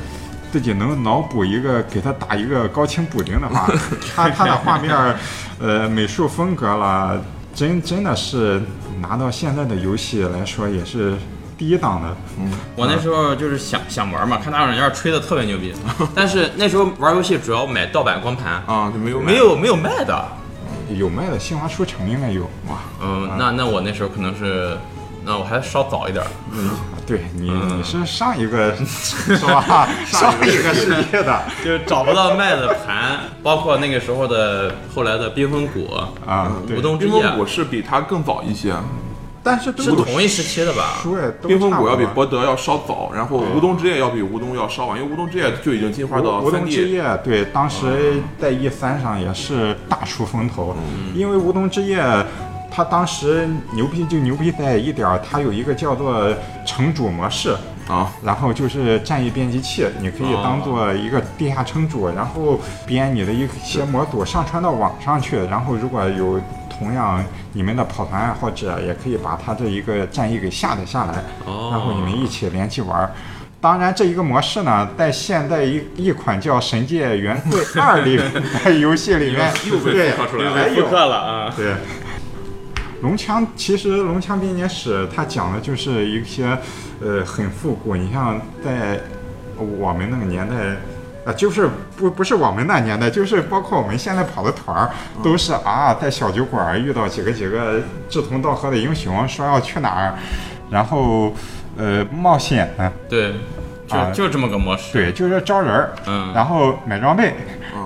[0.51, 3.71] 自己能脑补一个，给它打一个高清补丁的话，
[4.13, 4.93] 它它的画面，
[5.61, 7.17] 呃，美术风格啦，
[7.55, 8.61] 真真的是
[8.99, 11.15] 拿到现在的游戏来说也是
[11.61, 12.07] 第一档的。
[12.39, 12.49] 嗯。
[12.75, 15.71] 我那时候就是想想玩嘛，看大众软件吹的特别牛逼，
[16.15, 20.25] 但是那时候玩游戏主要买盗版光盘，啊，就没有没有没有卖的，
[20.89, 22.45] 有卖的，新华书城应该有。
[22.67, 24.75] 哇，嗯，那那我那时候可能是，
[25.23, 26.71] 那我还稍早一点嗯，
[27.05, 29.87] 对你你是上一个 是吧？
[30.03, 31.41] 上一个世界的。
[31.63, 35.93] 就是找不到卖的盘， 包括那个时候的后来的冰封谷、
[36.25, 36.77] 啊，对。
[36.79, 36.81] 无。
[36.81, 37.11] 冬之夜。
[37.11, 38.73] 冰封谷是比它更早一些，
[39.43, 41.01] 但是都是同一时期的吧？
[41.47, 50.75] 冰封谷要比博德要稍早，然后无冬之夜要比无冬要稍晚，因为无冬之夜就已经进化到无无三冬之 D，夜，对，当时在 E 三上也是大出风头，
[51.15, 52.03] 因为无冬之夜，
[52.69, 56.31] 它当时牛逼就牛逼在一点儿，它有一个叫做
[56.65, 57.55] 城主模式。
[57.91, 73.11] 啊，然后就是战役编辑器，你可以当做一个地下城主，然后编你的一些模组上传到网上去，然后如果有同样你们的跑团爱好者，也可以把他这一个战役给下载下来，哦然后你们一起联机玩儿。
[73.59, 81.53] 当然，这一个模式呢，在现在一一款叫《神界原罪二》里的游戏里面 又被对复刻出来了还有了啊！
[81.55, 81.75] 对，
[83.01, 86.57] 龙枪其实龙枪编年史它讲的就是一些
[87.01, 88.99] 呃很复古，你像在
[89.57, 90.55] 我们那个年代。
[91.23, 94.89] 啊，就是不不是我们那年代，就是包括我们现在跑的团儿，
[95.21, 100.15] 都是啊，在小酒馆儿遇到几个几个志同道合的英雄，说要去哪儿，
[100.71, 101.31] 然后
[101.77, 102.67] 呃冒险，
[103.07, 103.33] 对，
[103.89, 104.93] 啊就就这么个模式。
[104.93, 107.35] 对，就是招人儿，嗯然后买装备，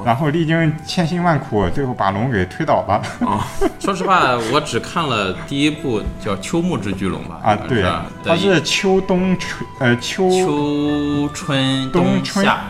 [0.06, 3.02] 然后历经千辛万苦，最后把龙给推倒了。
[3.28, 3.44] 啊
[3.80, 7.40] 说实话，我只看了第一部叫《秋木之巨龙》吧？
[7.44, 12.66] 啊，对吧，它是秋冬春，呃秋秋春冬春夏，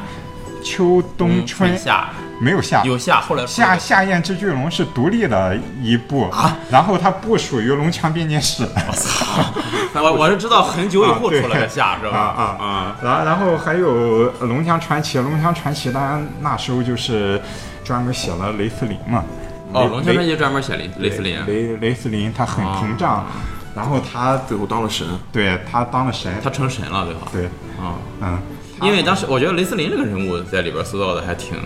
[0.66, 2.10] 秋冬春夏
[2.42, 6.30] 没有夏，有夏，后来夏夏宴之巨龙是独立的一部，
[6.70, 8.68] 然后它不属于龙枪编年史。
[8.76, 12.18] 我操我我是知道很久以后出来的夏，是吧？
[12.18, 12.96] 啊啊啊！
[13.02, 17.42] 然然后还有《龙强传奇》，《龙强传奇》当然那时候就是
[17.84, 19.24] 专门写了雷斯林嘛。
[19.72, 23.26] 哦，龙强传奇专门写雷雷斯林，雷雷斯林他很膨胀，
[23.74, 27.22] 然后他最后当了神，对他当了神，他成神了，对吧？
[27.32, 27.46] 对，
[27.82, 28.40] 啊，嗯，
[28.82, 31.58] 因为当时我觉得雷斯林这个人物在里边塑造的还挺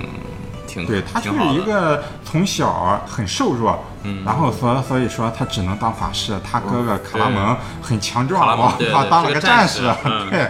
[0.67, 8.57] 挺对他就是一个从小很瘦弱，嗯，然后所所以说他只能当法师，他哥哥卡拉蒙很强壮，
[8.91, 9.81] 他当了个战士
[10.29, 10.47] 对，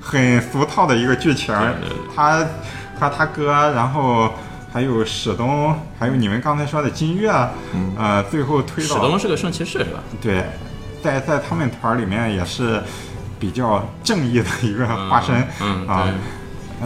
[0.00, 1.54] 很俗套的一个剧情
[2.14, 2.46] 他
[2.98, 4.32] 和他哥，然后。
[4.74, 7.30] 还有史东，还有你们刚才说的金月，
[7.94, 10.00] 呃，最后推到史到东是个圣骑士是吧？
[10.18, 10.46] 对，
[11.02, 12.82] 在在他们团里面也是
[13.42, 16.06] 比较正义的一个化身，嗯啊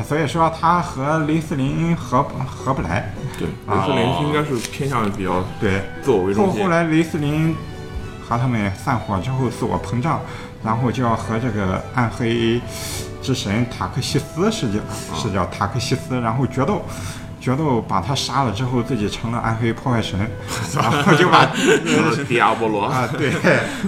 [0.08, 6.70] 所以说他和雷斯林合不合不来，对，啊雷斯林应该是偏向于比较对，自我为中心后后。
[6.70, 7.54] 来雷斯林
[8.26, 10.18] 和他们散伙之后自我膨胀，
[10.64, 12.58] 然后就要和这个暗黑
[13.20, 14.80] 之神塔克西斯是叫
[15.14, 16.82] 是叫塔克西斯，然后决斗。
[17.46, 20.18] 决斗把他杀了之后，自己成了暗黑破坏神，
[20.74, 21.46] 然后就把
[22.26, 23.30] 迪亚波罗，啊，对，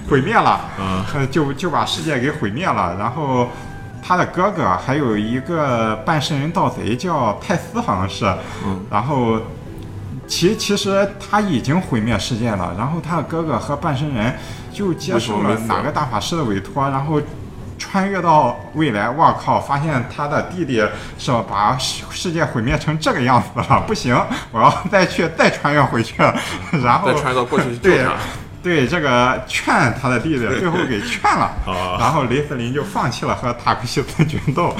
[0.08, 2.94] 毁灭了，嗯，就就把世界给毁灭了。
[2.96, 3.48] 然后
[4.00, 8.24] 他的哥哥还有一个半圣人盗贼叫泰斯，好像是，
[8.64, 9.40] 嗯然后
[10.28, 12.72] 其其实他已经毁灭世界了。
[12.78, 14.32] 然后他的哥哥和半圣人
[14.72, 17.20] 就接受了哪个大法师的委托，然后。
[17.78, 19.60] 穿越到未来，我靠！
[19.60, 20.84] 发现他的弟弟
[21.18, 24.14] 是把世世界毁灭成这个样子了，不行，
[24.50, 26.14] 我要再去再穿越回去，
[26.82, 28.12] 然后 再穿越到过去去救对他。
[28.60, 34.74] 对这个劝他的弟弟，最后给劝了，哦然后雷斯林就放弃了和塔克西斯决斗，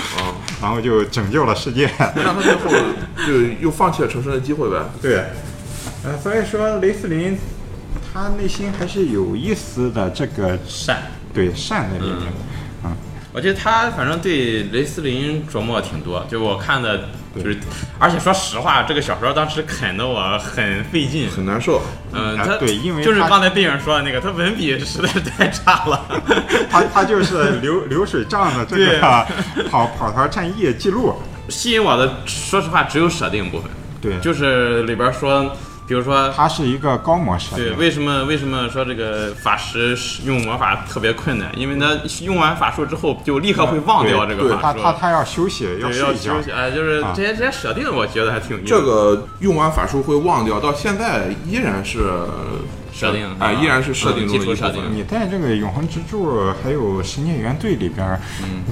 [0.61, 1.89] 然后就拯救了世界。
[2.17, 2.71] 让他最后
[3.25, 4.77] 就又放弃了重生的机会呗。
[5.01, 5.25] 对，
[6.05, 7.39] 呃，所以说雷斯林
[8.13, 10.99] 他内心还是有一丝的这个善。
[11.33, 12.33] 对善在里面。
[13.31, 17.59] 我觉得他反正对雷斯林琢磨挺多，就我看的，就是，
[17.99, 26.07] 而且说实话，这个小说当时啃得我很费劲，很难受，嗯，啊他对因为就是刚才电影说的那个，他文笔实在是太差了。
[26.71, 28.99] 他他就是流流水账的这对。
[28.99, 29.27] 个
[29.71, 31.14] 跑跑团战役记录。
[31.51, 33.71] 吸引我的，说实话只有设定部分，
[34.03, 35.55] 对，就是里边说，
[35.88, 36.33] 比如说。
[36.37, 41.51] 它是一个高模式对，为什么为什么说这个法师使用魔法特别困难？
[41.57, 46.40] 因为他用完法术之后就立刻会忘掉这个对他法术，他他要休息，要要休。
[46.42, 46.53] 息。
[46.53, 48.64] 哎，就是啊这些这些设定，我觉得还挺。
[48.64, 52.11] 这个用完法术会忘掉，到现在依然是
[52.92, 54.83] 设定哎，啊依然是设定嗯中的一部分基础设定。
[54.92, 58.20] 你在这个永恒之柱还有神界原队里边儿，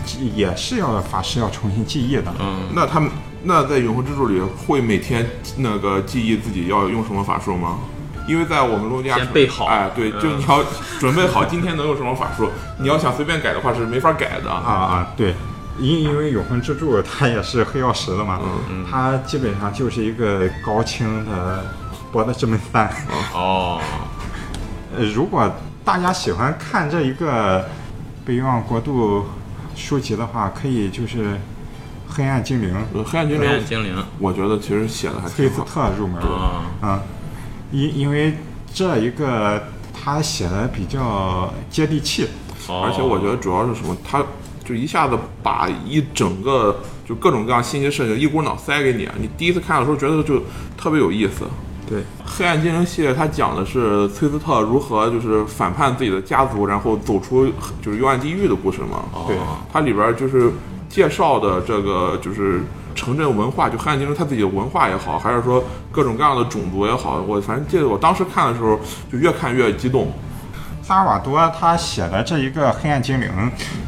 [0.04, 2.32] 记也是要法师要重新记忆的。
[2.38, 3.10] 嗯，那他们
[3.46, 5.24] 那在永恒之柱里会每天
[5.58, 7.78] 那个记忆自己要用什么法术吗？
[8.28, 10.60] 因为在我们陆家先备好哎，对，嗯就你要
[10.98, 12.50] 准备好今天能用什么法术。
[12.80, 15.32] 你要想随便改的话是没法改的啊啊，对，
[15.78, 18.40] 因因为永恒之柱它也是黑曜石的嘛，
[18.90, 21.64] 它基本上就是一个高清的
[22.10, 22.90] 博德之门三。
[23.32, 23.80] 哦，
[24.96, 25.48] 呃，如果
[25.84, 27.64] 大家喜欢看这一个
[28.24, 29.24] 被冤枉国度
[29.76, 31.38] 书籍的话，可以就是
[32.16, 32.74] 黑暗精灵。
[32.94, 35.90] 呃黑暗精黑暗灵，精灵，我觉得其实写的还崔斯挺好。
[35.90, 36.22] 特入门。
[36.22, 37.02] 啊，啊，
[37.70, 38.34] 因因为
[38.72, 39.62] 这一个
[39.92, 42.26] 他写的比较接地气，
[42.68, 42.82] 哦。
[42.86, 44.24] 而且我觉得主要是什么，他
[44.64, 50.42] 就一下子把一整个就各种各样信息设定一股脑塞给你，你第一次看的时候觉得就
[50.76, 51.44] 特别有意思。
[51.88, 57.46] 对，黑暗精灵系列它讲的是崔斯特如何就是反叛自己的家族，然后走出
[57.80, 59.04] 就是幽暗地狱的故事嘛。
[59.28, 59.36] 对。
[59.36, 60.50] 哦它里边就是
[60.88, 62.62] 介绍的这个就是
[62.94, 65.62] 城镇文化，就黑暗精灵它自己的文化也好，还是说
[65.92, 68.78] 各种各样的种族也好，我反正记得我当时看的时候
[69.10, 70.10] 就越看越激动。
[70.82, 73.28] 萨尔瓦多他写的这一个黑暗精灵，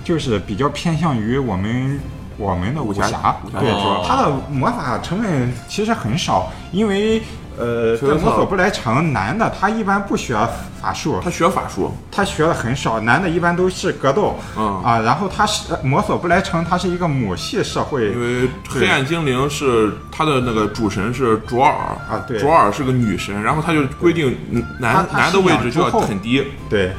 [0.03, 2.01] 就是比较偏向于我们
[2.37, 7.23] 我们的武侠侠，对武侠小说，它的魔法成分其实很少，因为
[7.59, 10.35] 呃，在所以说魔索布莱城，男的他一般不学
[10.81, 21.73] 法术，他学法术，他学的很少，男的一般都是格斗，嗯啊，然后他是摩索布莱城，他是一个母系社会，因为黑暗精灵是他的那个主神是卓尔
[22.09, 26.93] 啊对卓尔是个女神，然后他就规定嗯男男的位置就要很低，对，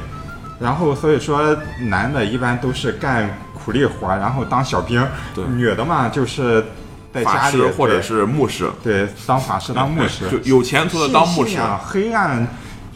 [0.58, 1.56] 然后所以说
[1.88, 5.02] 男的一般都是干苦力活，然后当小兵，
[5.34, 6.64] 对女的嘛就是
[7.12, 12.46] 在法师或者是牧师，对当法师当牧师， 就有前途的当牧师，信仰黑暗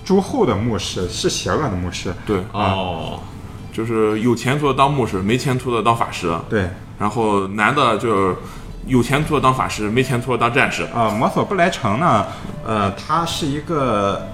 [0.05, 3.21] 诸后的牧师是邪恶的牧师，对，哦，
[3.73, 6.69] 就是有前途的当牧师，没前途的当法师，对。
[6.97, 8.37] 然后男的就
[8.87, 12.25] 有前途的当法师，没前途的当战士，啊，摩索布莱城呢，
[12.65, 14.29] 呃，它是一个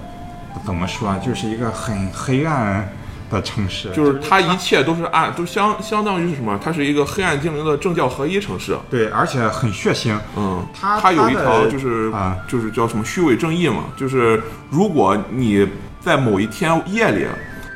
[0.63, 2.93] 怎么说啊，就是一个很黑暗
[3.31, 6.59] 的城市，就是它一切都是暗都相相当于是什么？
[6.63, 8.77] 它是一个黑暗精灵的政教合一城市。
[8.89, 10.17] 对，而且很血腥。
[10.35, 15.67] 嗯，它它有一条就是、啊就是叫什么虚伪正义嘛，就是如果你
[15.99, 17.25] 在某一天夜里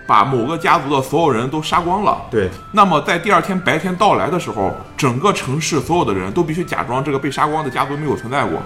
[0.08, 8.62] 把某个家族的所有人都杀光了，对那么在第二天白天到来的时候，整个城市所有的人都必须假装这个被杀光的家族没有存在过。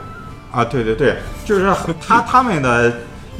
[0.51, 1.15] 啊，对对对，
[1.45, 1.71] 就是
[2.01, 2.91] 他他们的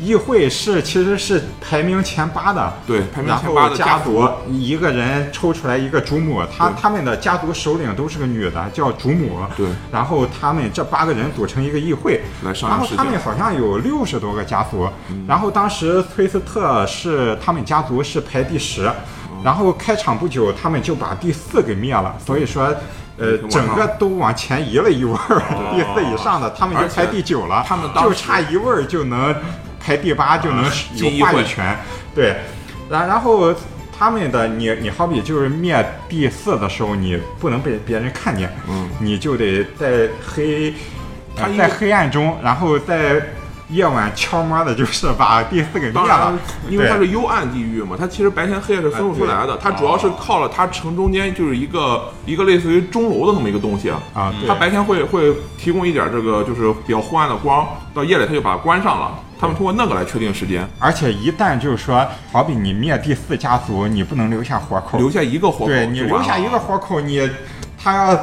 [0.02, 2.74] 议会是其实是排名前八的。
[2.88, 9.39] 对，排名前八的家族，一个人抽出来一个主母，他他们的家族首领都是个女的，叫主母。
[9.58, 9.68] 对。
[9.91, 13.04] 然后他们这八个人组成一个议会，来商然后他。
[13.04, 15.26] 们好像有六十多个家族，嗯。
[15.28, 18.88] 然后当时崔斯特是他们家族是排第十，
[19.32, 22.74] 嗯然后开场不久他们就把第四给灭了，所以说。
[23.22, 25.43] 呃，整个都往前移了一位儿，
[25.76, 29.36] 第四以上的他们就排第九了，他们就差一位儿就能
[29.80, 30.64] 排第八，就能
[30.96, 31.78] 有话语权。
[32.14, 32.36] 对，
[32.90, 33.54] 然然后
[33.98, 40.74] 他们的你你好比就是灭第四的时候，你不能被别人看见，嗯，你就得在黑，
[41.58, 43.22] 在黑暗中，然后在
[43.70, 46.34] 夜晚悄摸的，就是把第四给灭了，，
[46.70, 49.58] 因为它是幽暗地狱嘛，它其实白天黑夜是分不出来的。
[49.58, 53.90] 它主要是靠了它城中间就是一个一个类似于钟楼的那么一个东西。
[54.14, 59.12] 啊，它白天会会提供一点这个就是比较昏暗的光，到夜里它就把它关上了。
[59.40, 67.30] 他们通过那个来确定时间，而且一旦就是说，好比你灭第四家族，你不能留下活口，留下一个活口对你留下一个活口，你
[67.82, 68.20] 他要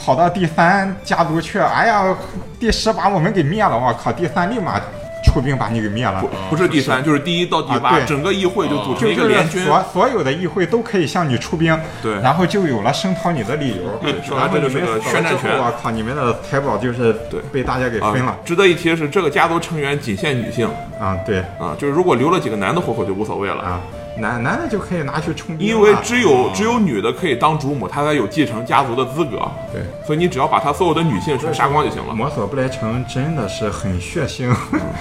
[0.00, 2.16] 跑到第三家族去，哎呀，
[2.58, 4.80] 第十把我们给灭了，我靠，第三立马
[5.24, 6.24] 出兵把你给灭了。
[6.48, 9.60] 不是第三，就是第一到第八，整个议会就组成就一个联军。
[9.60, 12.14] 是所所有的议会都可以向你出兵，对。
[12.20, 13.98] 然后就有了声讨你的理由。
[14.00, 15.58] 对说白然后这就是宣战权。
[15.58, 17.40] 我靠，你们的财宝就是对。
[17.52, 18.30] 被大家给分了。
[18.30, 20.68] 啊，值得一提的是，这个家族成员仅限女性。
[20.98, 21.40] 啊，对。
[21.58, 23.62] 啊，就是如果留了几个男的活口就无所谓了。
[23.62, 23.80] 啊，
[24.20, 29.38] 男男的就可以拿去充兵，因为只有只有女的可以当主母，她才有继承家族的资格。
[29.72, 29.82] 对。
[30.06, 32.14] 所以你只要把她所有的女性全杀光就行了。
[32.14, 34.52] 摩索布莱城真的是很血腥，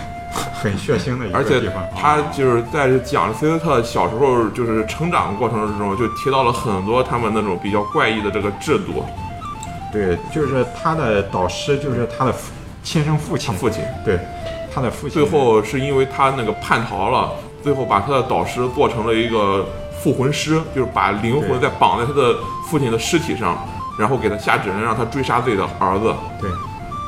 [0.54, 2.00] 很血腥的一个地方而且。
[2.00, 9.04] 他就是在讲菲斯特小时候就是成长过程之中，就提到了很多他们那种比较怪异的这个制度。
[9.92, 12.34] 对，就是他的导师就是他的
[12.84, 14.20] 亲生父亲，父亲对，
[14.74, 15.12] 他的父亲。
[15.12, 17.32] 最后是因为他那个叛逃了，
[17.68, 22.34] 最后把他的导师做成了一个复魂师，就是把灵魂再绑在他的
[22.66, 23.58] 父亲的尸体上，
[24.00, 26.16] 然后给他下指令让他追杀自己的儿子。
[26.40, 26.50] 对。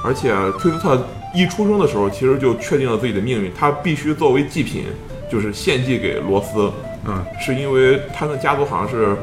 [0.04, 1.02] 而且崔斯特
[1.34, 4.84] 一出生的时候，其实就确定了自己的命运，他必须作为祭品，
[5.32, 6.70] 就是献祭给罗斯，
[7.06, 9.16] 嗯，是因为他的家族好像是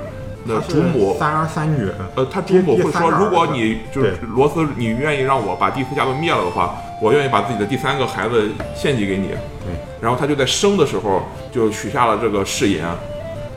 [0.45, 1.15] 那主母。
[1.19, 9.29] 三儿三女，呃，他主母会说，如果你就是罗斯，你愿意让我把第四家族灭了的话，我愿意把自己的第三个孩子献祭给你。
[9.29, 11.23] 对，然后他就在生的时候
[11.53, 12.87] 就许下了这个誓言，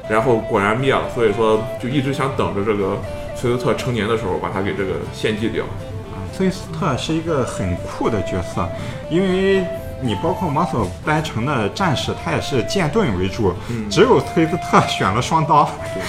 [0.09, 2.97] 然后果然灭了，所以说就一直想等着这个
[3.35, 5.63] 崔斯特成年的时候把他给这个献祭掉。
[5.65, 8.67] 啊崔斯特是一个很酷的角色，
[9.09, 9.65] 因为
[10.01, 15.63] 你包括摩索丹城的战士，他也是剑盾为主，嗯只有崔斯特选了双刀，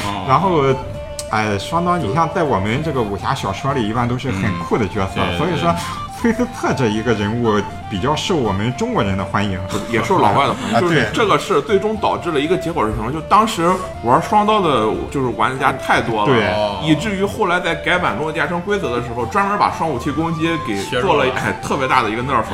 [0.04, 0.62] 哦 然后。
[1.32, 5.72] 哎，双刀，你像在我们这个武侠小说里，一般都是很酷的角色，对对所以说，
[6.20, 7.58] 崔斯特这一个人物
[7.88, 9.58] 比较受我们中国人的欢迎，
[9.90, 13.10] 也受老外的欢迎，啊就是这个是最终导致了一个结果是什么？
[13.10, 13.70] 就当时
[14.04, 22.44] 玩双刀的，就是玩家太多了，对哦以至于后来在改版《中的加成规则》的时候，专门把双武器攻击给做了哎特别大的一个 nerf。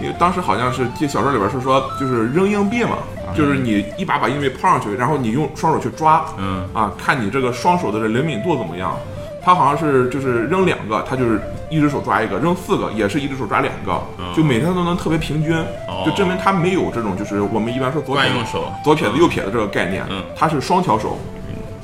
[0.00, 2.96] 因为当时好像是记小说里边是说，就是扔硬币嘛，
[3.36, 8.96] 就是你一把把硬币抛上去，然后你用双手去抓，嗯啊，看你这个双手的这灵敏度怎么样。
[9.42, 14.00] 他好像是就是扔两个，他就是一只手抓一个；扔四个也是一只手抓两个，
[14.36, 15.56] 就每天都能特别平均，
[15.88, 16.04] 哦。
[16.04, 18.16] 就证明他没有这种就是我们一般说左
[18.94, 20.22] 撇子右撇子这个概念，嗯。
[20.36, 21.18] 他是双挑手，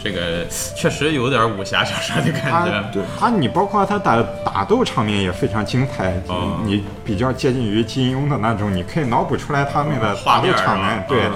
[0.03, 2.91] 这个确实有点武侠小说的感觉。
[2.93, 6.61] 对他你包括他打打斗场面也非常精彩，哦。
[6.65, 11.23] 你比较接近于金庸的那种，你可以脑补出来他们的打斗场面，对。
[11.23, 11.33] 嗯，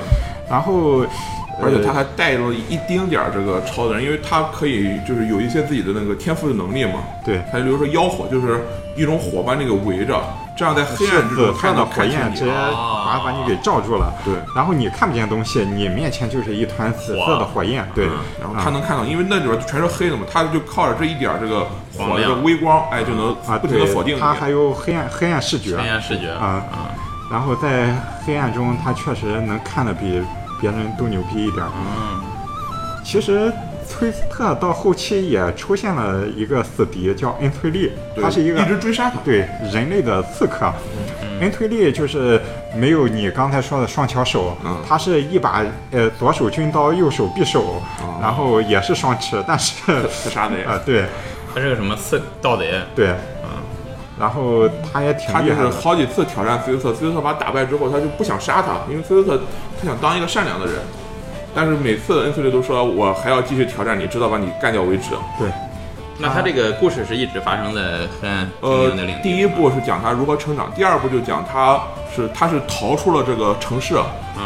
[0.50, 1.04] 然后。
[1.60, 7.00] 呃而且他还带了一丁点儿这个超人，因为他可以就是有一些自己的那个天赋的能力嘛。
[7.24, 7.40] 对。
[7.52, 8.64] 他比如说妖火，就是
[8.96, 10.20] 一种火把那个围着，
[10.56, 14.34] 这样在黑暗之中看清你焰直接把把你给罩住了，对。
[14.54, 24.20] 然后你看不见东西，你面前就是一团紫色的火焰，对嗯，然后啊他能看到，因为那里边全是黑的嘛，他就靠着这一点儿这个火的微光，哎，就能啊，不停的对锁定你。
[24.20, 26.64] 他还有黑暗黑暗视觉黑暗视觉啊，
[27.30, 27.94] 然后在
[28.26, 30.22] 黑暗中，他确实能看得比
[30.60, 31.70] 别人都牛逼一点儿。
[31.74, 32.20] 嗯，
[33.04, 33.52] 其实
[33.86, 37.90] 崔斯特到后期也出现了一个死敌，叫恩崔利，
[38.20, 39.18] 他是一个一直追杀他。
[39.24, 40.72] 对人类的刺客。
[41.40, 42.38] 恩崔利就是
[42.76, 44.76] 没有你刚才说的双巧手，嗯。
[44.86, 48.18] 他是一把呃左手军刀，右手匕首，哦。
[48.20, 49.74] 然后也是双持，但是
[50.12, 51.06] 刺杀贼， 啊、对。
[51.52, 52.74] 他是个什么刺盗贼？
[52.94, 53.08] 对，
[54.20, 55.68] 然后他也挺他就是。
[55.70, 59.40] 好几次挑战崔斯特，崔斯特把他打败之后，他就不想杀他，因为崔斯特
[59.80, 60.76] 他想当一个善良的人。
[61.52, 65.10] 但是每次恩崔利都说我还要继续挑战你，直到把你干掉为止。
[65.36, 65.50] 对，
[66.18, 69.22] 那他这个故事是一直发生在黑暗精呃灵的领地。
[69.22, 71.80] 第一部是讲他如何成长，第二部就讲他
[72.14, 73.94] 是他是逃出了这个城市，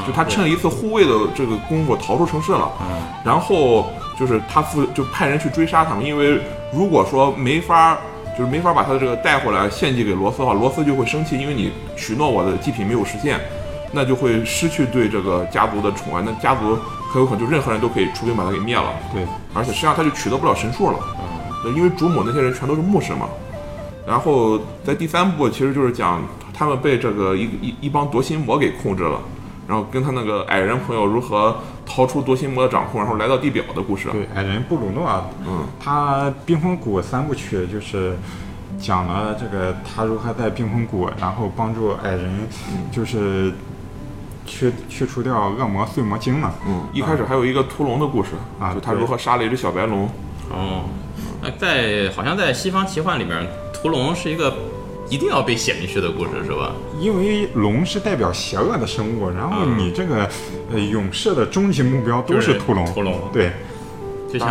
[0.07, 2.71] 就他趁了一次护卫的这个功夫逃出城市了。
[2.81, 6.41] 嗯，然后就是他父就派人去追杀他们，因为
[6.73, 7.99] 如果说没法
[8.37, 13.41] 就是没法把他的这个带回来献祭给罗斯的话，罗斯就会生气，因为你许诺我的祭品没有实现，
[13.93, 16.77] 那就会失去对这个家族的宠爱，那家族
[17.13, 19.25] 很有可能就任何人都可以出兵把他给灭了，对，
[19.55, 20.99] 而且实际上他就取得不了神术了，
[21.63, 23.29] 对，因为主母那些人全都是牧师嘛。
[24.07, 26.23] 然后在第三部其实就是讲
[26.53, 29.19] 他们被这个一一一帮夺心魔给控制了，
[29.67, 31.57] 然后跟他那个矮人朋友如何
[31.95, 34.09] 逃出夺心魔的掌控，然后来到地表的故事。
[34.11, 35.09] 对，矮人布鲁诺，
[35.47, 38.17] 嗯，他冰封谷三部曲就是
[38.77, 42.49] 讲了这个他如何在冰封谷，然后帮助矮人，
[42.91, 43.53] 就是
[44.45, 46.53] 去去除掉恶魔碎魔精嘛。
[46.67, 50.09] 嗯，一开始还有一个屠龙的故事啊就他如何杀了一只小白龙。
[50.51, 50.87] 哦，
[51.41, 54.53] 那在好像在西方奇幻里面，屠龙是一个
[55.11, 56.73] 一定要被写进去的故事，是吧？
[56.99, 60.29] 因为龙是代表邪恶的生物，然后嗯你这个
[60.73, 62.85] 呃勇士的终极目标都是屠龙。
[62.87, 63.53] 屠龙对，
[64.33, 64.49] 就像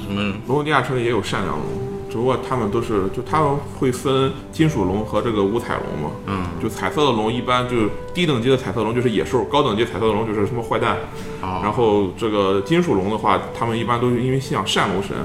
[0.00, 1.64] 什么龙的地下城也有善良龙，
[2.10, 6.10] 只不过他们都是就他们会分金属龙和这个五彩龙嘛。
[6.26, 10.96] 嗯，就彩色的龙一般就低等级的彩色龙就是野兽，高等级彩色的龙就是什么坏蛋。
[11.40, 15.16] 哦然后这个金属龙的话，他们一般都是因为信仰善龙神，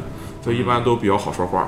[0.44, 1.68] 所以一般都比较好说话。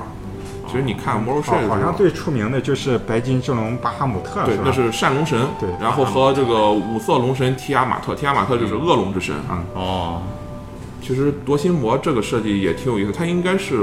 [0.72, 1.94] 其实你看魔兽哦，好像。
[1.94, 4.64] 最出名的就是白金之龙巴哈姆特，对，是吧？
[4.66, 5.38] 那是善龙神。
[5.60, 9.34] 对然后和这个五色龙神提亚马特，提亚马特就是恶龙之神。
[9.50, 10.22] 嗯哦，
[11.02, 13.76] 其实夺心魔这个设计也挺有意思，它应该是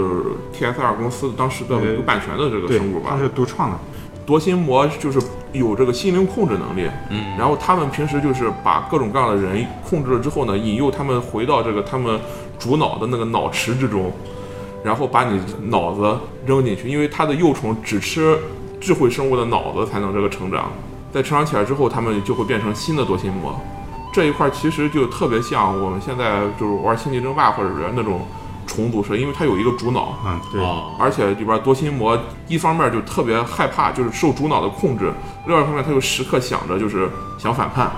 [0.57, 3.17] TSR 公司当时的呃有版权的这个对生物，吧它。
[3.19, 3.77] 是独创的。
[4.25, 5.19] 夺心魔就是
[5.53, 12.19] 有这个心灵控制能力，嗯，然后他们平时就是把各种各样的人控制了之后呢，引诱他们回到这个他们
[12.59, 14.11] 主脑的那个脑池之中，
[14.83, 18.37] 然后把你脑子扔进去，因为它的幼虫只吃
[18.79, 20.71] 智慧生物的脑子才能这个成长，
[21.11, 23.59] 在成长起来之后，它们就会变成新的多心魔。
[24.11, 28.21] 这一块其实就特别像我们现在就是玩星际争霸或者是那种
[28.65, 30.61] 重组设，因为它有一个主脑，嗯，对。
[30.61, 32.17] 哦，而且里边多心魔
[32.47, 35.11] 一方面就特别害怕，就是受主脑的控制；
[35.45, 37.91] 另外一方面，他又时刻想着就是想反叛。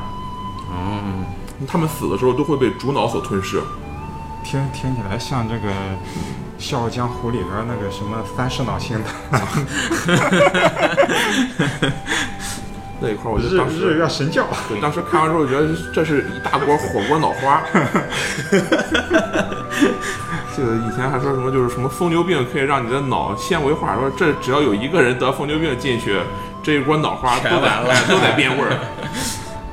[0.70, 1.26] 嗯，
[1.66, 3.62] 他们死的时候都会被主脑所吞噬。
[4.44, 5.70] 听听起来像这个
[6.62, 9.05] 《笑傲江湖》里边那个什么三世脑星的
[12.99, 14.45] 那一块，我就日当时日月神教。
[14.70, 17.64] 对当时看完之后，觉得这是一大锅火锅脑花。
[20.55, 26.20] 记得以前还说什么，就是什么疯牛病可以让你的脑纤维化，说这只要有一个人得疯牛病进去，
[26.62, 28.78] 这一锅脑花都在全完了哎都得变味儿。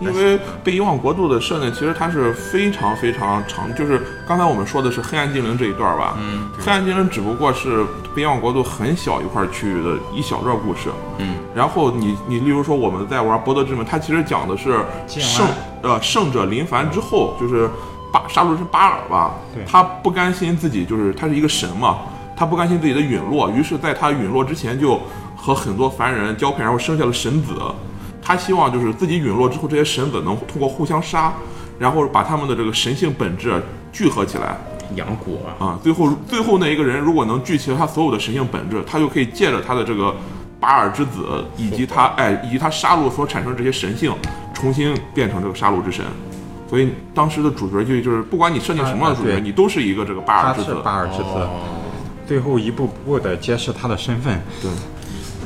[0.00, 7.84] 因为被遗忘国度的设定其实它是非常非常长，就是刚才我们说的是黑暗精灵这一段吧，嗯，黑暗精灵只不过是
[8.14, 10.88] 被遗忘国度很小一块区域的一小段故事，
[11.18, 15.46] 嗯，然后你你例如说我们在玩《博德之门》，它其实讲的是圣
[15.82, 17.68] 呃圣者临凡之后，就是
[18.12, 21.98] 巴杀戮之巴尔吧对，他不甘心自己就是他是一个神嘛，
[22.36, 25.00] 他不甘心自己的陨落，于是在他陨落之前就
[25.36, 27.52] 和很多凡人交配，然后生下了神子。
[28.28, 31.32] 他希望就是自己陨落之后，这些神子能通过互相杀，
[31.78, 34.54] 然后把他们的这个神性本质聚合起来。
[34.96, 40.14] 养果啊，最后最后那一个人如果能聚齐了他所有的神性本质，他就可以借着他的这个
[40.60, 44.14] 巴尔之子以及他哎以及他杀戮所产生的这些神性，
[44.52, 46.04] 重新变成这个杀戮之神。
[46.68, 50.74] 所以当时的主角就就是不管你设定什么样的主角，啊你都是一个这个巴尔之子。
[50.84, 51.50] 巴尔之子，哦
[52.26, 54.38] 最后一步步的揭示他的身份。
[54.60, 54.70] 对，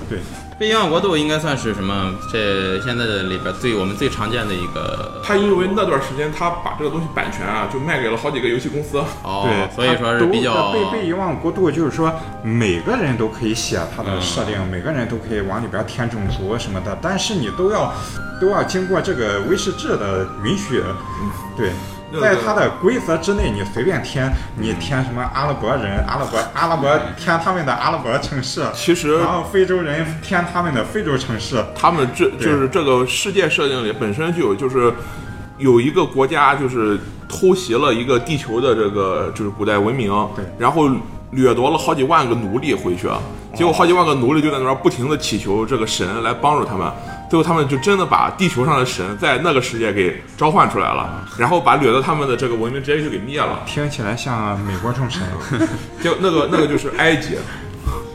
[0.08, 0.18] 对，
[0.62, 2.14] 被遗忘国度应该算是什么？
[2.30, 8.96] 这现在的里边最我们最常见的一个他因为那段时间他把这个东西版权啊，就卖给了好几个游戏公司。
[9.24, 17.92] 哦对，，所以说是比较被被遗忘国度，就是说每个人都可以写他的设定，每个人都可以往里边添种族什么的，但是你都要
[18.40, 20.80] 都要经过这个威士制的允许，
[21.56, 21.72] 对。
[22.12, 34.92] 那个在它的规则之内，你随便添，你添什么阿拉伯人、阿拉伯阿拉伯添他们的阿拉伯城市，其实然后非洲人添他们的非洲城市，他们这就是这个世界设定里本身就有，就是
[35.56, 40.44] 有一个国家就是偷袭了一个地球的这个就是古代文明，对。
[40.58, 40.90] 然后
[41.30, 43.08] 掠夺了好几万个奴隶回去，
[43.54, 46.86] 结果好几万个奴隶就在那边不停的祈求这个神来帮助他们，
[47.32, 55.22] 最后他们就真的把地球上的神在那个世界给召唤出来了，然后把掠夺他们的这个文明直接就给灭了，听起来像美国众神，
[56.04, 57.38] 就那个那个就是埃及，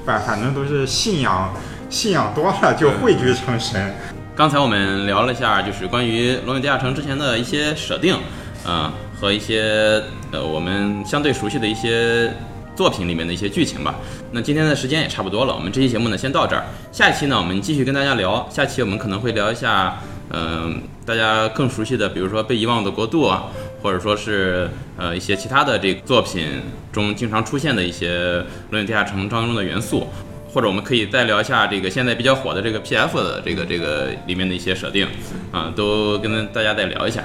[0.06, 1.52] 反反正都是信仰
[1.90, 3.92] 信仰多了就汇聚成神。
[4.36, 8.16] 刚才我们聊了一下，就是关于《龙与地下城》之前的一些设定，
[8.64, 10.00] 啊、和一些
[10.32, 12.32] 呃我们相对熟悉的一些
[12.78, 13.96] 作品里面的一些剧情吧。
[14.32, 16.64] 那今天的时间也差不多了，我们这期节目呢先到这儿。
[16.92, 18.48] 下一期呢，我们继续跟大家聊。
[18.50, 19.98] 下期我们可能会聊一下，
[20.30, 23.46] 嗯、大家更熟悉的，比如说《被遗忘的国度》啊，
[23.82, 26.62] 或者说是呃一些其他的这个作品
[26.92, 30.08] 中经常出现的一些《龙与地下城》当中的元素。
[30.54, 35.06] 或者我们可以再聊一下这个现在比较火的这个 PF 的这个这个里面的一些设定，
[35.52, 37.24] 啊，都跟大家再聊一下。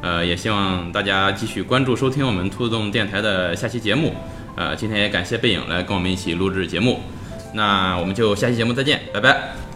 [0.00, 4.14] 呃，也希望大家继续关注收听我们兔子洞电台的下期节目。
[4.60, 7.00] 呃，今天也感谢背影来跟我们一起录制节目，
[7.54, 9.69] 那我们就下期节目再见，拜拜。